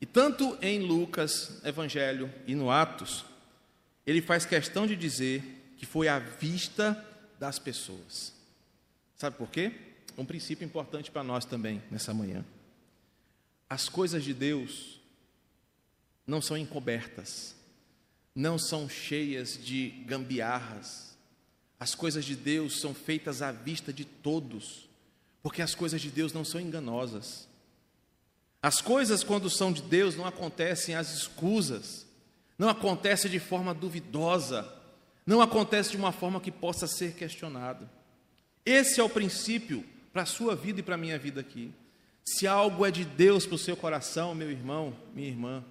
[0.00, 3.22] E tanto em Lucas, Evangelho e no Atos,
[4.06, 5.42] ele faz questão de dizer
[5.76, 6.96] que foi à vista
[7.38, 8.32] das pessoas.
[9.18, 9.72] Sabe por quê?
[10.16, 12.42] Um princípio importante para nós também nessa manhã.
[13.68, 14.98] As coisas de Deus
[16.26, 17.60] não são encobertas
[18.34, 21.16] não são cheias de gambiarras.
[21.78, 24.88] As coisas de Deus são feitas à vista de todos,
[25.42, 27.48] porque as coisas de Deus não são enganosas.
[28.62, 32.06] As coisas, quando são de Deus, não acontecem às escusas,
[32.56, 34.72] não acontece de forma duvidosa,
[35.26, 37.88] não acontece de uma forma que possa ser questionado.
[38.64, 41.72] Esse é o princípio para a sua vida e para a minha vida aqui.
[42.24, 45.64] Se algo é de Deus para o seu coração, meu irmão, minha irmã,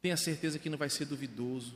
[0.00, 1.74] tenha certeza que não vai ser duvidoso,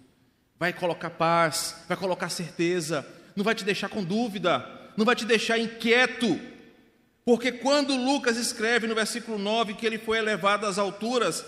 [0.58, 4.64] vai colocar paz, vai colocar certeza, não vai te deixar com dúvida,
[4.96, 6.40] não vai te deixar inquieto,
[7.24, 11.44] porque quando Lucas escreve no versículo 9 que ele foi elevado às alturas,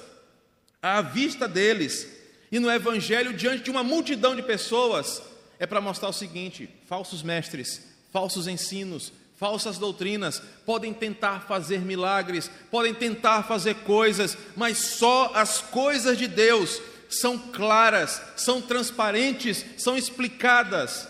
[0.83, 2.07] à vista deles,
[2.51, 5.23] e no Evangelho, diante de uma multidão de pessoas,
[5.59, 12.51] é para mostrar o seguinte: falsos mestres, falsos ensinos, falsas doutrinas podem tentar fazer milagres,
[12.71, 19.97] podem tentar fazer coisas, mas só as coisas de Deus são claras, são transparentes, são
[19.97, 21.09] explicadas,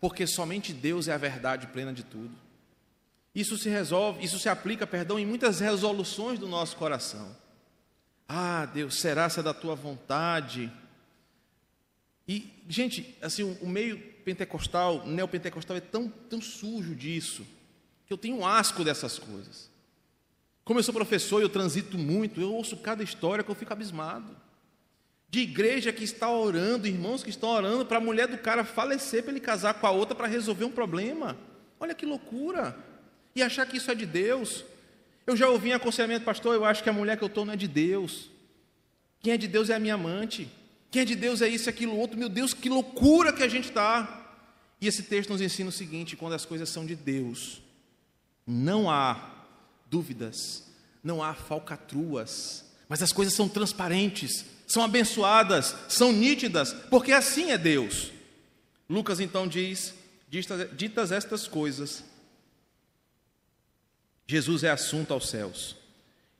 [0.00, 2.34] porque somente Deus é a verdade plena de tudo.
[3.34, 7.36] Isso se resolve, isso se aplica, perdão, em muitas resoluções do nosso coração.
[8.28, 10.70] Ah, Deus, será se é da tua vontade?
[12.26, 17.46] E, gente, assim, o, meio pentecostal, neopentecostal é tão, tão sujo disso,
[18.06, 19.70] que eu tenho um asco dessas coisas.
[20.62, 23.72] Como eu sou professor e eu transito muito, eu ouço cada história que eu fico
[23.72, 24.36] abismado.
[25.30, 29.22] De igreja que está orando, irmãos que estão orando para a mulher do cara falecer
[29.22, 31.36] para ele casar com a outra para resolver um problema.
[31.78, 32.76] Olha que loucura!
[33.34, 34.64] E achar que isso é de Deus.
[35.26, 37.52] Eu já ouvi em aconselhamento, pastor, eu acho que a mulher que eu estou não
[37.52, 38.30] é de Deus.
[39.20, 40.50] Quem é de Deus é a minha amante.
[40.90, 42.18] Quem é de Deus é isso, aquilo, outro.
[42.18, 44.18] Meu Deus, que loucura que a gente está.
[44.80, 47.62] E esse texto nos ensina o seguinte: quando as coisas são de Deus,
[48.46, 49.44] não há
[49.90, 50.64] dúvidas,
[51.02, 57.58] não há falcatruas, mas as coisas são transparentes, são abençoadas, são nítidas, porque assim é
[57.58, 58.12] Deus.
[58.88, 59.94] Lucas então diz:
[60.76, 62.04] ditas estas coisas,
[64.26, 65.76] Jesus é assunto aos céus.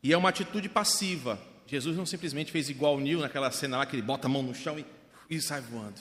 [0.02, 3.86] E é uma atitude passiva, Jesus não simplesmente fez igual o Nil naquela cena lá
[3.86, 4.86] que ele bota a mão no chão e,
[5.28, 6.00] e sai voando.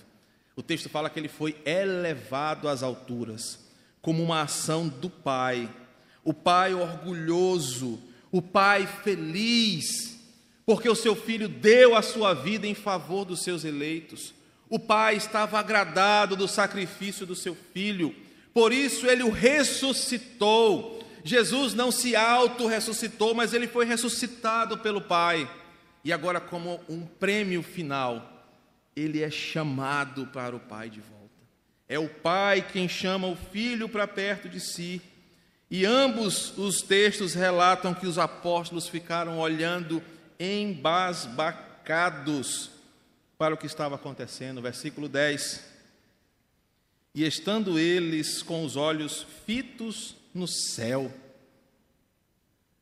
[0.56, 3.60] O texto fala que ele foi elevado às alturas,
[4.02, 5.70] como uma ação do Pai.
[6.24, 10.16] O Pai orgulhoso, o Pai feliz,
[10.67, 14.36] porque o seu filho deu a sua vida em favor dos seus eleitos.
[14.69, 18.13] O Pai estava agradado do sacrifício do seu filho,
[18.53, 25.49] por isso ele o ressuscitou Jesus não se auto-ressuscitou, mas ele foi ressuscitado pelo Pai.
[26.03, 28.45] E agora, como um prêmio final,
[28.95, 31.17] ele é chamado para o Pai de volta.
[31.89, 35.01] É o Pai quem chama o Filho para perto de si.
[35.69, 40.01] E ambos os textos relatam que os apóstolos ficaram olhando
[40.39, 42.71] embasbacados
[43.38, 44.62] para o que estava acontecendo.
[44.62, 45.76] Versículo 10.
[47.15, 51.12] E estando eles com os olhos fitos no céu.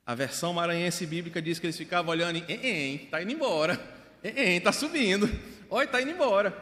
[0.05, 3.79] A versão maranhense bíblica diz que eles ficavam olhando e está indo embora,
[4.23, 5.27] está subindo,
[5.67, 6.55] olha, está indo embora.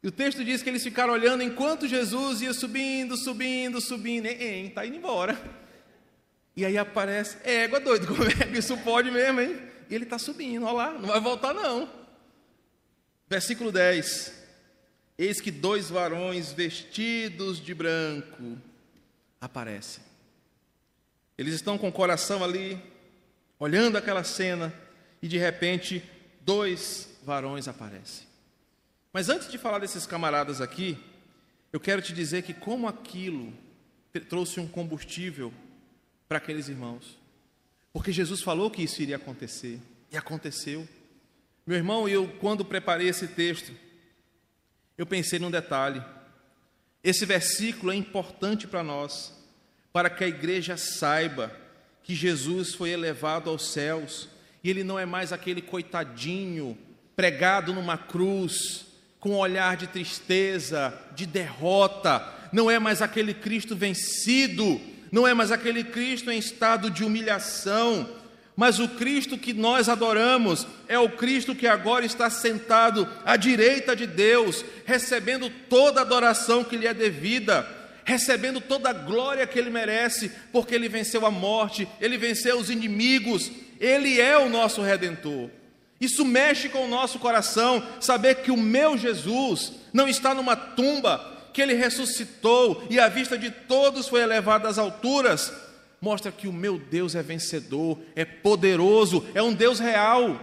[0.00, 4.86] E o texto diz que eles ficaram olhando enquanto Jesus ia subindo, subindo, subindo, está
[4.86, 5.36] indo embora.
[6.54, 9.73] E aí aparece, égua doido, como é que isso pode mesmo, hein?
[9.88, 11.88] E ele está subindo, olha lá, não vai voltar não.
[13.28, 14.32] Versículo 10:
[15.18, 18.58] Eis que dois varões vestidos de branco
[19.40, 20.00] aparece.
[21.36, 22.80] Eles estão com o coração ali,
[23.58, 24.72] olhando aquela cena,
[25.20, 26.02] e de repente,
[26.40, 28.26] dois varões aparecem.
[29.12, 30.98] Mas antes de falar desses camaradas aqui,
[31.72, 33.52] eu quero te dizer que como aquilo
[34.28, 35.52] trouxe um combustível
[36.28, 37.18] para aqueles irmãos.
[37.94, 39.78] Porque Jesus falou que isso iria acontecer,
[40.10, 40.86] e aconteceu.
[41.64, 43.72] Meu irmão, eu quando preparei esse texto,
[44.98, 46.02] eu pensei num detalhe.
[47.04, 49.32] Esse versículo é importante para nós,
[49.92, 51.54] para que a igreja saiba
[52.02, 54.28] que Jesus foi elevado aos céus
[54.62, 56.76] e ele não é mais aquele coitadinho
[57.14, 58.86] pregado numa cruz,
[59.20, 64.80] com um olhar de tristeza, de derrota, não é mais aquele Cristo vencido,
[65.14, 68.10] não é mais aquele Cristo em estado de humilhação,
[68.56, 73.94] mas o Cristo que nós adoramos é o Cristo que agora está sentado à direita
[73.94, 77.64] de Deus, recebendo toda a adoração que lhe é devida,
[78.04, 82.68] recebendo toda a glória que ele merece, porque ele venceu a morte, ele venceu os
[82.68, 85.48] inimigos, ele é o nosso redentor.
[86.00, 91.33] Isso mexe com o nosso coração, saber que o meu Jesus não está numa tumba,
[91.54, 95.50] que ele ressuscitou e à vista de todos foi elevado às alturas
[96.04, 100.38] mostra que o meu Deus é vencedor, é poderoso, é um Deus real.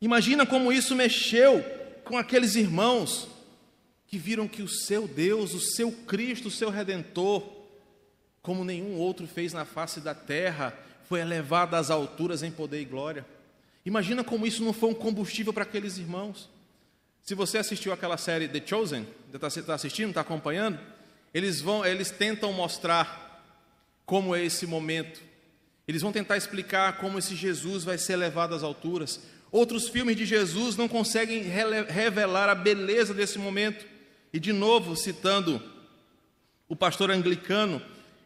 [0.00, 1.62] Imagina como isso mexeu
[2.04, 3.28] com aqueles irmãos
[4.06, 7.46] que viram que o seu Deus, o seu Cristo, o seu Redentor,
[8.40, 10.74] como nenhum outro fez na face da terra,
[11.06, 13.26] foi elevado às alturas em poder e glória.
[13.84, 16.48] Imagina como isso não foi um combustível para aqueles irmãos.
[17.22, 20.78] Se você assistiu aquela série The Chosen, está tá assistindo, está acompanhando,
[21.32, 23.30] eles vão, eles tentam mostrar
[24.04, 25.20] como é esse momento.
[25.86, 29.20] Eles vão tentar explicar como esse Jesus vai ser levado às alturas.
[29.52, 31.42] Outros filmes de Jesus não conseguem
[31.88, 33.86] revelar a beleza desse momento.
[34.32, 35.62] E de novo, citando
[36.68, 37.82] o pastor anglicano,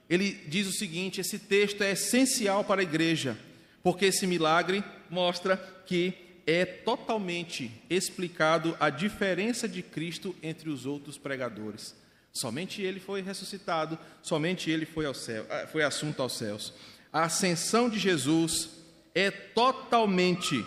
[0.08, 3.36] ele diz o seguinte: esse texto é essencial para a igreja,
[3.82, 11.16] porque esse milagre mostra que é totalmente explicado a diferença de Cristo entre os outros
[11.16, 11.94] pregadores.
[12.32, 16.74] Somente ele foi ressuscitado, somente ele foi, ao céu, ah, foi assunto aos céus.
[17.12, 18.70] A ascensão de Jesus
[19.14, 20.64] é totalmente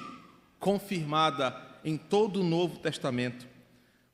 [0.59, 3.45] confirmada em todo o Novo Testamento.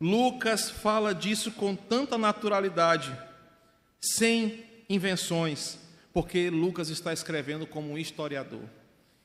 [0.01, 3.15] Lucas fala disso com tanta naturalidade,
[4.01, 5.77] sem invenções,
[6.11, 8.63] porque Lucas está escrevendo como um historiador.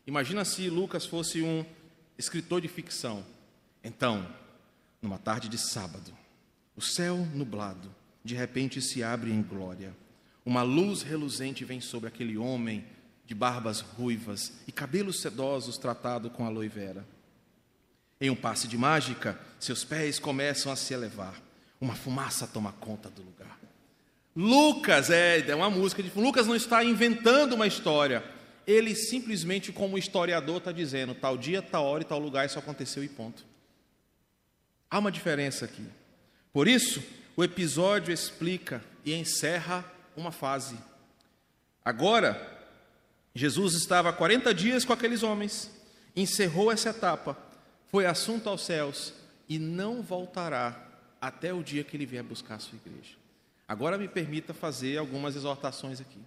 [0.07, 1.65] Imagina se Lucas fosse um
[2.19, 3.25] escritor de ficção.
[3.83, 4.29] Então,
[5.01, 6.13] numa tarde de sábado,
[6.77, 7.95] o céu nublado,
[8.25, 9.97] de repente se abre em glória.
[10.45, 12.85] Uma luz reluzente vem sobre aquele homem
[13.25, 17.07] de barbas ruivas e cabelos sedosos tratado com aloe vera.
[18.21, 21.41] Em um passe de mágica, seus pés começam a se elevar.
[21.81, 23.59] Uma fumaça toma conta do lugar.
[24.35, 26.11] Lucas, é, é uma música de.
[26.19, 28.25] Lucas não está inventando uma história.
[28.69, 33.03] Ele simplesmente, como historiador, está dizendo: tal dia, tal hora e tal lugar, isso aconteceu
[33.03, 33.43] e ponto.
[34.91, 35.87] Há uma diferença aqui.
[36.53, 37.03] Por isso,
[37.35, 39.83] o episódio explica e encerra
[40.15, 40.77] uma fase.
[41.83, 42.59] Agora,
[43.35, 45.71] Jesus estava 40 dias com aqueles homens,
[46.15, 47.39] encerrou essa etapa,
[47.91, 49.15] foi assunto aos céus
[49.49, 50.87] e não voltará
[51.19, 53.15] até o dia que ele vier buscar a sua igreja.
[53.67, 56.21] Agora me permita fazer algumas exortações aqui.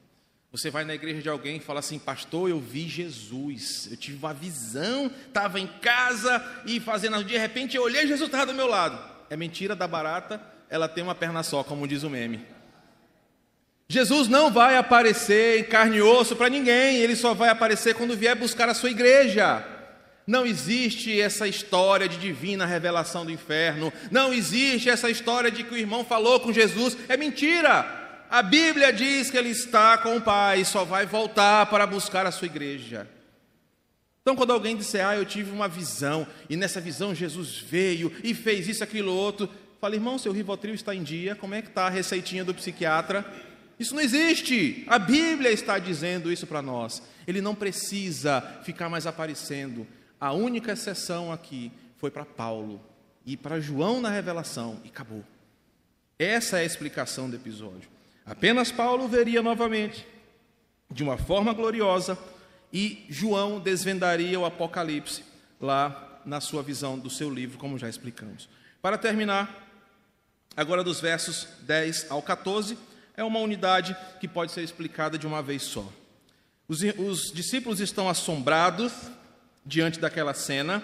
[0.51, 4.17] Você vai na igreja de alguém e fala assim, pastor, eu vi Jesus, eu tive
[4.17, 8.67] uma visão, estava em casa e fazendo, de repente eu olhei Jesus estava do meu
[8.67, 8.99] lado.
[9.29, 12.45] É mentira da barata, ela tem uma perna só, como diz o meme.
[13.87, 18.17] Jesus não vai aparecer em carne e osso para ninguém, ele só vai aparecer quando
[18.17, 19.65] vier buscar a sua igreja.
[20.27, 25.73] Não existe essa história de divina revelação do inferno, não existe essa história de que
[25.73, 28.00] o irmão falou com Jesus, é mentira.
[28.31, 32.31] A Bíblia diz que ele está com o Pai só vai voltar para buscar a
[32.31, 33.05] sua igreja.
[34.21, 38.33] Então, quando alguém disser, ah, eu tive uma visão, e nessa visão Jesus veio e
[38.33, 39.49] fez isso, aquilo, outro,
[39.81, 43.25] fala, irmão, seu Rivotril está em dia, como é que está a receitinha do psiquiatra?
[43.77, 44.85] Isso não existe.
[44.87, 47.03] A Bíblia está dizendo isso para nós.
[47.27, 49.85] Ele não precisa ficar mais aparecendo.
[50.17, 52.81] A única exceção aqui foi para Paulo
[53.25, 55.25] e para João na revelação e acabou.
[56.17, 57.89] Essa é a explicação do episódio.
[58.25, 60.05] Apenas Paulo veria novamente,
[60.89, 62.17] de uma forma gloriosa,
[62.71, 65.23] e João desvendaria o Apocalipse
[65.59, 68.47] lá na sua visão do seu livro, como já explicamos.
[68.81, 69.67] Para terminar,
[70.55, 72.77] agora dos versos 10 ao 14
[73.15, 75.87] é uma unidade que pode ser explicada de uma vez só.
[76.67, 78.93] Os, os discípulos estão assombrados
[79.65, 80.81] diante daquela cena,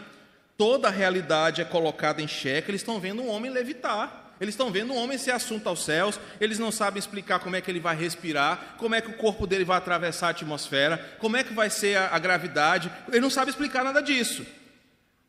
[0.57, 4.26] toda a realidade é colocada em xeque, eles estão vendo um homem levitar.
[4.39, 7.61] Eles estão vendo um homem ser assunto aos céus, eles não sabem explicar como é
[7.61, 11.37] que ele vai respirar, como é que o corpo dele vai atravessar a atmosfera, como
[11.37, 14.45] é que vai ser a, a gravidade, eles não sabem explicar nada disso.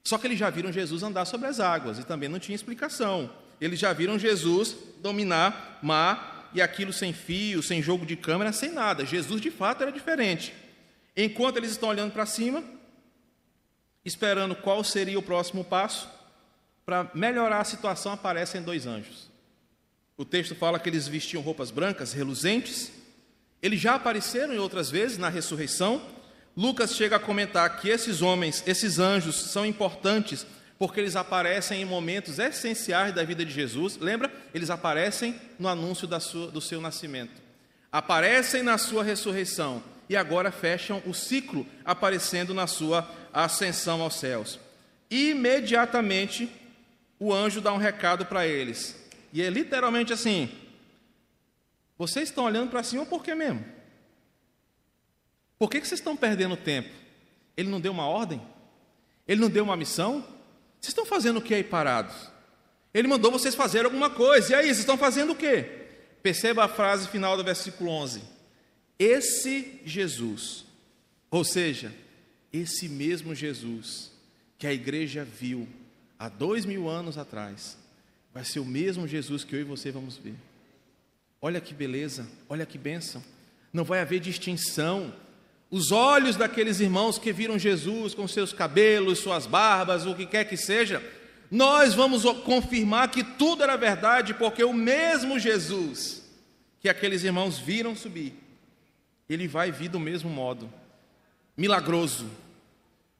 [0.04, 3.30] Só que eles já viram Jesus andar sobre as águas e também não tinha explicação.
[3.60, 8.70] Eles já viram Jesus dominar mar e aquilo sem fio, sem jogo de câmera, sem
[8.70, 9.04] nada.
[9.04, 10.54] Jesus de fato era diferente.
[11.16, 12.62] Enquanto eles estão olhando para cima,
[14.04, 16.08] esperando qual seria o próximo passo,
[16.88, 19.28] para melhorar a situação, aparecem dois anjos.
[20.16, 22.90] O texto fala que eles vestiam roupas brancas, reluzentes.
[23.60, 26.00] Eles já apareceram em outras vezes na ressurreição.
[26.56, 30.46] Lucas chega a comentar que esses homens, esses anjos, são importantes
[30.78, 33.98] porque eles aparecem em momentos essenciais da vida de Jesus.
[33.98, 34.32] Lembra?
[34.54, 37.42] Eles aparecem no anúncio sua, do seu nascimento,
[37.92, 44.58] aparecem na sua ressurreição e agora fecham o ciclo aparecendo na sua ascensão aos céus.
[45.10, 46.50] Imediatamente
[47.18, 48.96] o anjo dá um recado para eles,
[49.32, 50.50] e é literalmente assim:
[51.96, 53.64] vocês estão olhando para cima por quê mesmo?
[55.58, 56.90] Por que, que vocês estão perdendo tempo?
[57.56, 58.40] Ele não deu uma ordem?
[59.26, 60.20] Ele não deu uma missão?
[60.80, 62.14] Vocês estão fazendo o que aí parados?
[62.94, 64.52] Ele mandou vocês fazerem alguma coisa.
[64.52, 65.86] E aí, vocês estão fazendo o quê?
[66.22, 68.22] Perceba a frase final do versículo 11.
[68.98, 70.64] Esse Jesus,
[71.30, 71.92] ou seja,
[72.52, 74.12] esse mesmo Jesus
[74.56, 75.68] que a igreja viu
[76.18, 77.78] há dois mil anos atrás,
[78.32, 80.34] vai ser o mesmo Jesus que eu e você vamos ver.
[81.40, 83.22] Olha que beleza, olha que bênção.
[83.72, 85.14] Não vai haver distinção
[85.70, 90.44] os olhos daqueles irmãos que viram Jesus com seus cabelos, suas barbas, o que quer
[90.44, 91.02] que seja,
[91.50, 96.22] Nós vamos confirmar que tudo era verdade, porque o mesmo Jesus
[96.78, 98.34] que aqueles irmãos viram subir,
[99.28, 100.72] ele vai vir do mesmo modo,
[101.56, 102.30] milagroso,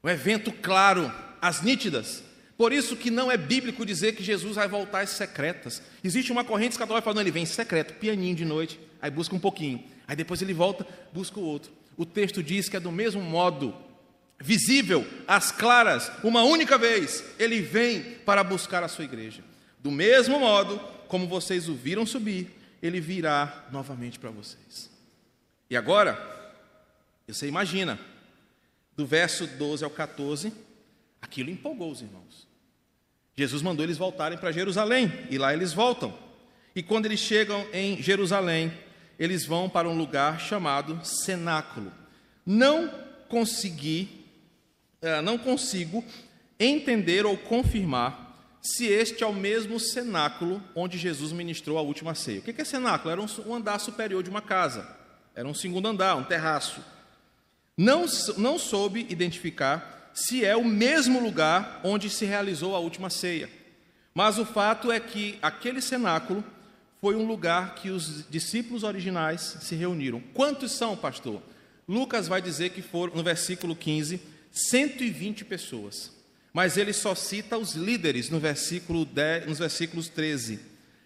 [0.03, 2.23] um evento claro, as nítidas.
[2.59, 5.81] Por isso que não é bíblico dizer que Jesus vai voltar às secretas.
[6.03, 9.81] Existe uma corrente escatológica falando, ele vem secreto, pianinho de noite, aí busca um pouquinho,
[10.05, 11.71] aí depois ele volta, busca o outro.
[11.95, 13.73] O texto diz que é do mesmo modo,
[14.41, 19.41] visível, às claras, uma única vez, ele vem para buscar a sua igreja.
[19.81, 22.51] Do mesmo modo como vocês o viram subir,
[22.83, 24.89] ele virá novamente para vocês.
[25.69, 26.19] E agora,
[27.25, 27.97] você imagina,
[28.97, 30.51] do verso 12 ao 14,
[31.21, 32.48] aquilo empolgou os irmãos.
[33.39, 36.13] Jesus mandou eles voltarem para Jerusalém, e lá eles voltam.
[36.75, 38.69] E quando eles chegam em Jerusalém,
[39.17, 41.89] eles vão para um lugar chamado cenáculo.
[42.45, 42.93] Não
[43.29, 44.25] consegui,
[45.01, 46.03] eh, não consigo
[46.59, 52.39] entender ou confirmar se este é o mesmo cenáculo onde Jesus ministrou a última ceia.
[52.39, 53.09] O que é cenáculo?
[53.09, 54.85] Era um andar superior de uma casa,
[55.33, 56.83] era um segundo andar, um terraço.
[57.77, 58.05] Não,
[58.37, 63.49] não soube identificar se é o mesmo lugar onde se realizou a última ceia.
[64.13, 66.43] Mas o fato é que aquele cenáculo
[66.99, 70.21] foi um lugar que os discípulos originais se reuniram.
[70.33, 71.41] Quantos são, pastor?
[71.87, 74.19] Lucas vai dizer que foram, no versículo 15,
[74.51, 76.11] 120 pessoas.
[76.51, 80.59] Mas ele só cita os líderes no versículo 10, nos versículos 13.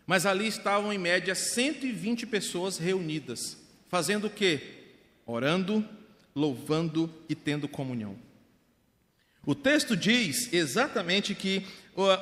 [0.07, 3.57] Mas ali estavam em média 120 pessoas reunidas,
[3.89, 4.61] fazendo o quê?
[5.25, 5.87] Orando,
[6.35, 8.17] louvando e tendo comunhão.
[9.45, 11.65] O texto diz exatamente que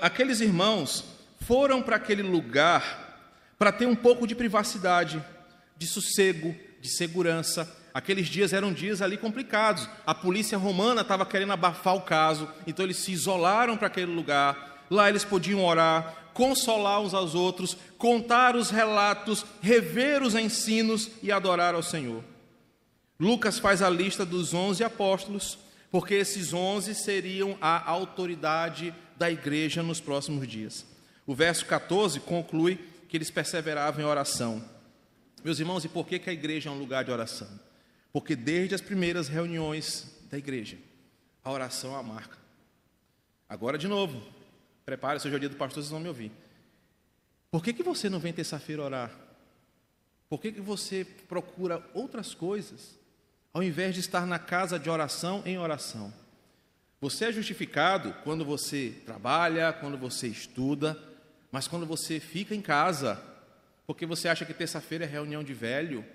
[0.01, 1.03] aqueles irmãos
[1.41, 3.09] foram para aquele lugar
[3.57, 5.23] para ter um pouco de privacidade,
[5.77, 9.87] de sossego, de segurança, Aqueles dias eram dias ali complicados.
[10.05, 14.85] A polícia romana estava querendo abafar o caso, então eles se isolaram para aquele lugar.
[14.89, 21.31] Lá eles podiam orar, consolar uns aos outros, contar os relatos, rever os ensinos e
[21.31, 22.23] adorar ao Senhor.
[23.19, 25.57] Lucas faz a lista dos onze apóstolos,
[25.91, 30.85] porque esses onze seriam a autoridade da igreja nos próximos dias.
[31.27, 32.79] O verso 14 conclui
[33.09, 34.63] que eles perseveravam em oração.
[35.43, 37.47] Meus irmãos, e por que, que a igreja é um lugar de oração?
[38.13, 40.77] Porque desde as primeiras reuniões da igreja,
[41.43, 42.37] a oração é a marca.
[43.49, 44.21] Agora de novo,
[44.85, 46.31] prepare-se, hoje é o dia do pastor, vocês vão me ouvir.
[47.49, 49.11] Por que, que você não vem terça-feira orar?
[50.29, 52.97] Por que, que você procura outras coisas,
[53.53, 56.13] ao invés de estar na casa de oração em oração?
[56.99, 60.97] Você é justificado quando você trabalha, quando você estuda,
[61.51, 63.21] mas quando você fica em casa,
[63.87, 66.05] porque você acha que terça-feira é reunião de velho,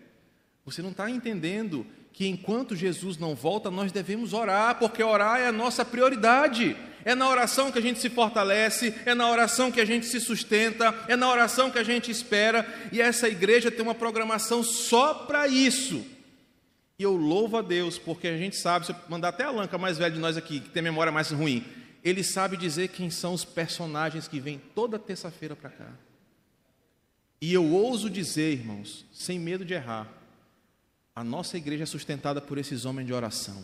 [0.64, 5.46] você não está entendendo que enquanto Jesus não volta, nós devemos orar, porque orar é
[5.46, 6.74] a nossa prioridade.
[7.04, 10.18] É na oração que a gente se fortalece, é na oração que a gente se
[10.18, 15.12] sustenta, é na oração que a gente espera, e essa igreja tem uma programação só
[15.12, 16.04] para isso.
[16.98, 19.76] E eu louvo a Deus, porque a gente sabe, se eu mandar até a Lanca
[19.76, 21.64] mais velho de nós aqui, que tem memória mais ruim,
[22.02, 25.92] ele sabe dizer quem são os personagens que vêm toda terça-feira para cá.
[27.40, 30.10] E eu ouso dizer, irmãos, sem medo de errar,
[31.14, 33.62] a nossa igreja é sustentada por esses homens de oração,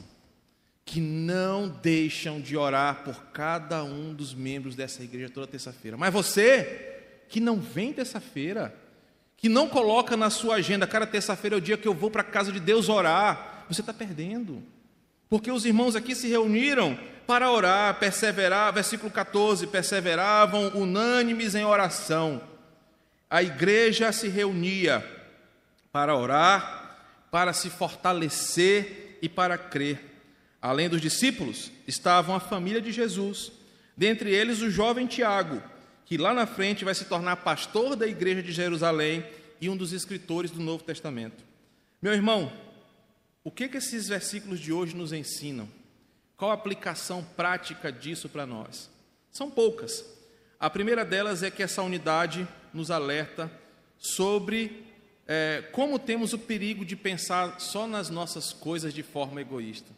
[0.84, 5.96] que não deixam de orar por cada um dos membros dessa igreja toda terça-feira.
[5.96, 8.74] Mas você, que não vem terça-feira,
[9.42, 12.20] que não coloca na sua agenda, cara, terça-feira é o dia que eu vou para
[12.22, 14.62] a casa de Deus orar, você está perdendo.
[15.28, 22.40] Porque os irmãos aqui se reuniram para orar, perseverar, versículo 14, perseveravam unânimes em oração.
[23.28, 25.04] A igreja se reunia
[25.90, 30.22] para orar, para se fortalecer e para crer.
[30.60, 33.50] Além dos discípulos, estavam a família de Jesus,
[33.96, 35.60] dentre eles o jovem Tiago,
[36.12, 39.24] que lá na frente vai se tornar pastor da igreja de Jerusalém
[39.58, 41.42] e um dos escritores do Novo Testamento.
[42.02, 42.52] Meu irmão,
[43.42, 45.66] o que, que esses versículos de hoje nos ensinam?
[46.36, 48.90] Qual a aplicação prática disso para nós?
[49.30, 50.04] São poucas.
[50.60, 53.50] A primeira delas é que essa unidade nos alerta
[53.98, 54.84] sobre
[55.26, 59.90] é, como temos o perigo de pensar só nas nossas coisas de forma egoísta.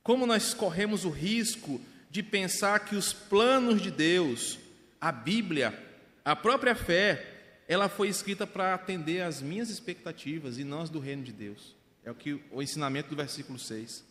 [0.00, 4.62] Como nós corremos o risco de pensar que os planos de Deus,
[5.04, 5.78] a Bíblia,
[6.24, 10.98] a própria fé, ela foi escrita para atender às minhas expectativas e não as do
[10.98, 11.74] reino de Deus.
[12.04, 14.04] É o que o ensinamento do versículo 6.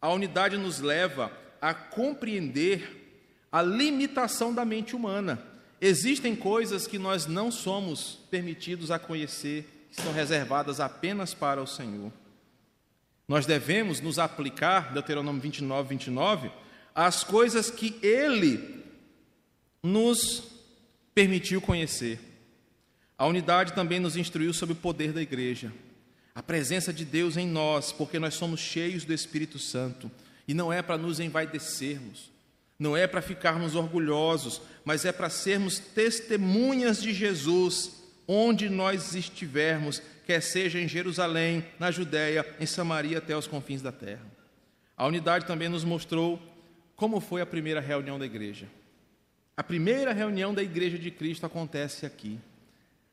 [0.00, 2.96] A unidade nos leva a compreender
[3.52, 5.50] a limitação da mente humana
[5.80, 11.66] Existem coisas que nós não somos permitidos a conhecer, que são reservadas apenas para o
[11.66, 12.12] Senhor.
[13.26, 16.50] Nós devemos nos aplicar, Deuteronômio 29, 29,
[16.94, 18.79] às coisas que Ele
[19.82, 20.44] nos
[21.14, 22.18] permitiu conhecer.
[23.16, 25.72] A unidade também nos instruiu sobre o poder da igreja,
[26.34, 30.10] a presença de Deus em nós, porque nós somos cheios do Espírito Santo,
[30.48, 32.30] e não é para nos envaidecermos,
[32.78, 40.00] não é para ficarmos orgulhosos, mas é para sermos testemunhas de Jesus onde nós estivermos,
[40.24, 44.24] quer seja em Jerusalém, na Judéia, em Samaria até os confins da terra.
[44.96, 46.40] A unidade também nos mostrou
[46.94, 48.68] como foi a primeira reunião da igreja.
[49.60, 52.38] A primeira reunião da igreja de Cristo acontece aqui.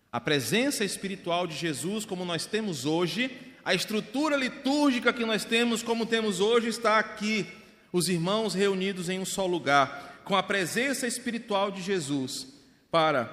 [0.10, 3.30] A presença espiritual de Jesus, como nós temos hoje,
[3.66, 7.46] a estrutura litúrgica que nós temos, como temos hoje, está aqui.
[7.92, 12.48] Os irmãos reunidos em um só lugar, com a presença espiritual de Jesus,
[12.90, 13.26] para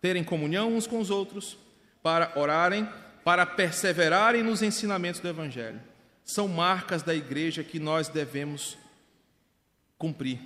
[0.00, 1.58] terem comunhão uns com os outros,
[2.02, 2.88] para orarem,
[3.26, 5.82] para perseverarem nos ensinamentos do Evangelho.
[6.24, 8.78] São marcas da igreja que nós devemos
[9.98, 10.40] cumprir.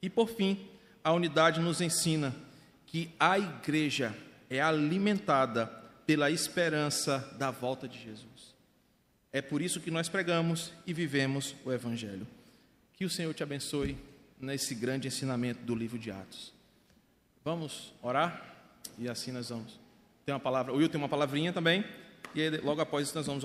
[0.00, 0.75] E por fim,
[1.06, 2.34] a unidade nos ensina
[2.84, 4.12] que a igreja
[4.50, 5.66] é alimentada
[6.04, 8.56] pela esperança da volta de Jesus.
[9.32, 12.26] É por isso que nós pregamos e vivemos o Evangelho.
[12.92, 13.96] Que o Senhor te abençoe
[14.40, 16.52] nesse grande ensinamento do livro de Atos.
[17.44, 18.56] Vamos orar
[18.98, 19.78] e assim nós vamos.
[20.24, 21.84] Tem uma palavra, o Will tem uma palavrinha também,
[22.34, 23.44] e logo após isso nós vamos